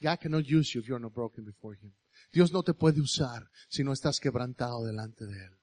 God 0.01 0.19
cannot 0.21 0.45
use 0.47 0.73
you 0.73 0.81
if 0.81 0.87
you're 0.87 0.99
not 0.99 1.13
broken 1.13 1.43
before 1.45 1.75
Him. 1.75 1.93
Dios 2.31 2.51
no 2.51 2.63
te 2.63 2.73
puede 2.73 2.99
usar 2.99 3.47
si 3.69 3.83
no 3.83 3.91
estás 3.91 4.19
quebrantado 4.19 4.85
delante 4.85 5.25
de 5.25 5.33
Él. 5.33 5.57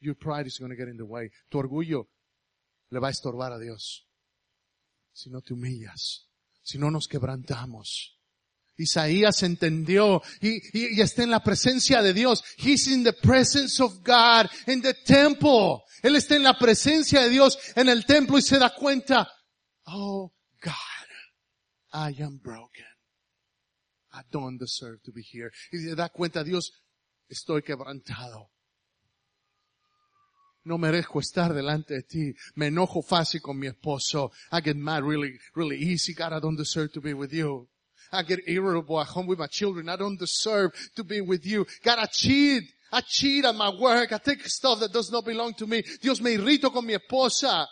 Your 0.00 0.14
pride 0.14 0.46
is 0.46 0.58
going 0.58 0.70
to 0.70 0.76
get 0.76 0.88
in 0.88 0.96
the 0.96 1.04
way. 1.04 1.30
Tu 1.50 1.58
orgullo 1.58 2.08
le 2.90 3.00
va 3.00 3.08
a 3.08 3.10
estorbar 3.10 3.52
a 3.52 3.58
Dios. 3.58 4.05
Si 5.16 5.30
no 5.30 5.40
te 5.40 5.54
humillas, 5.54 6.28
si 6.62 6.76
no 6.76 6.90
nos 6.90 7.08
quebrantamos. 7.08 8.20
Isaías 8.76 9.42
entendió 9.42 10.20
y, 10.42 11.00
está 11.00 11.22
en 11.22 11.30
la 11.30 11.42
presencia 11.42 12.02
de 12.02 12.12
Dios. 12.12 12.44
He's 12.58 12.86
in 12.86 13.02
the 13.02 13.14
presence 13.14 13.82
of 13.82 14.02
God 14.04 14.50
in 14.66 14.82
the 14.82 14.92
temple. 14.92 15.84
Él 16.02 16.16
está 16.16 16.36
en 16.36 16.42
la 16.42 16.58
presencia 16.58 17.22
de 17.22 17.30
Dios 17.30 17.58
en 17.74 17.88
el 17.88 18.04
templo 18.04 18.36
y 18.36 18.42
se 18.42 18.58
da 18.58 18.74
cuenta, 18.74 19.26
oh 19.86 20.34
God, 20.62 20.74
I 21.94 22.22
am 22.22 22.38
broken. 22.38 22.84
I 24.12 24.20
don't 24.30 24.60
deserve 24.60 25.00
to 25.04 25.12
be 25.12 25.22
here. 25.22 25.50
Y 25.72 25.78
se 25.78 25.94
da 25.94 26.10
cuenta, 26.10 26.44
Dios, 26.44 26.72
estoy 27.26 27.62
quebrantado. 27.62 28.50
No 30.66 30.78
merezco 30.78 31.20
estar 31.20 31.54
delante 31.54 31.94
de 31.94 32.02
ti. 32.02 32.34
Me 32.56 32.66
enojo 32.66 33.00
fácil 33.00 33.40
con 33.40 33.56
mi 33.56 33.68
esposo. 33.68 34.32
I 34.50 34.60
get 34.60 34.76
mad 34.76 35.04
really, 35.04 35.38
really 35.54 35.76
easy. 35.76 36.12
God, 36.12 36.32
I 36.32 36.40
don't 36.40 36.56
deserve 36.56 36.90
to 36.94 37.00
be 37.00 37.14
with 37.14 37.32
you. 37.32 37.68
I 38.10 38.24
get 38.24 38.40
irritable 38.48 39.00
at 39.00 39.06
home 39.06 39.28
with 39.28 39.38
my 39.38 39.46
children. 39.46 39.88
I 39.88 39.96
don't 39.96 40.18
deserve 40.18 40.72
to 40.96 41.04
be 41.04 41.20
with 41.20 41.46
you. 41.46 41.66
God, 41.84 42.00
I 42.00 42.06
cheat. 42.06 42.64
I 42.90 43.00
cheat 43.00 43.44
at 43.44 43.54
my 43.54 43.70
work. 43.78 44.12
I 44.12 44.18
take 44.18 44.44
stuff 44.48 44.80
that 44.80 44.92
does 44.92 45.12
not 45.12 45.24
belong 45.24 45.54
to 45.54 45.68
me. 45.68 45.84
Dios, 46.02 46.20
me 46.20 46.32
irrito 46.32 46.72
con 46.72 46.84
mi 46.84 46.94
esposa. 46.94 47.68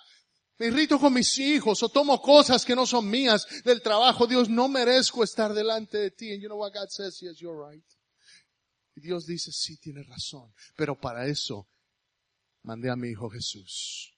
Me 0.61 0.67
irrito 0.69 1.01
con 1.01 1.13
mis 1.13 1.37
hijos 1.41 1.83
o 1.83 1.89
tomo 1.89 2.23
cosas 2.23 2.65
que 2.65 2.77
no 2.77 2.87
son 2.87 3.11
mías 3.11 3.45
del 3.65 3.83
trabajo. 3.83 4.29
Dios, 4.29 4.49
no 4.49 4.69
merezco 4.69 5.25
estar 5.25 5.53
delante 5.53 5.99
de 5.99 6.11
ti. 6.13 6.33
And 6.33 6.41
you 6.41 6.49
know 6.49 6.59
what 6.59 6.73
God 6.73 6.91
says? 6.91 7.21
Yes, 7.21 7.41
you're 7.41 7.59
right. 7.59 7.83
Dios 8.95 9.27
dice, 9.27 9.51
sí, 9.51 9.79
tienes 9.79 10.07
razón. 10.07 10.53
Pero 10.77 10.95
para 10.95 11.27
eso 11.27 11.67
mandé 12.65 12.91
a 12.91 12.97
mi 12.97 13.11
hijo 13.11 13.29
Jesús. 13.31 14.14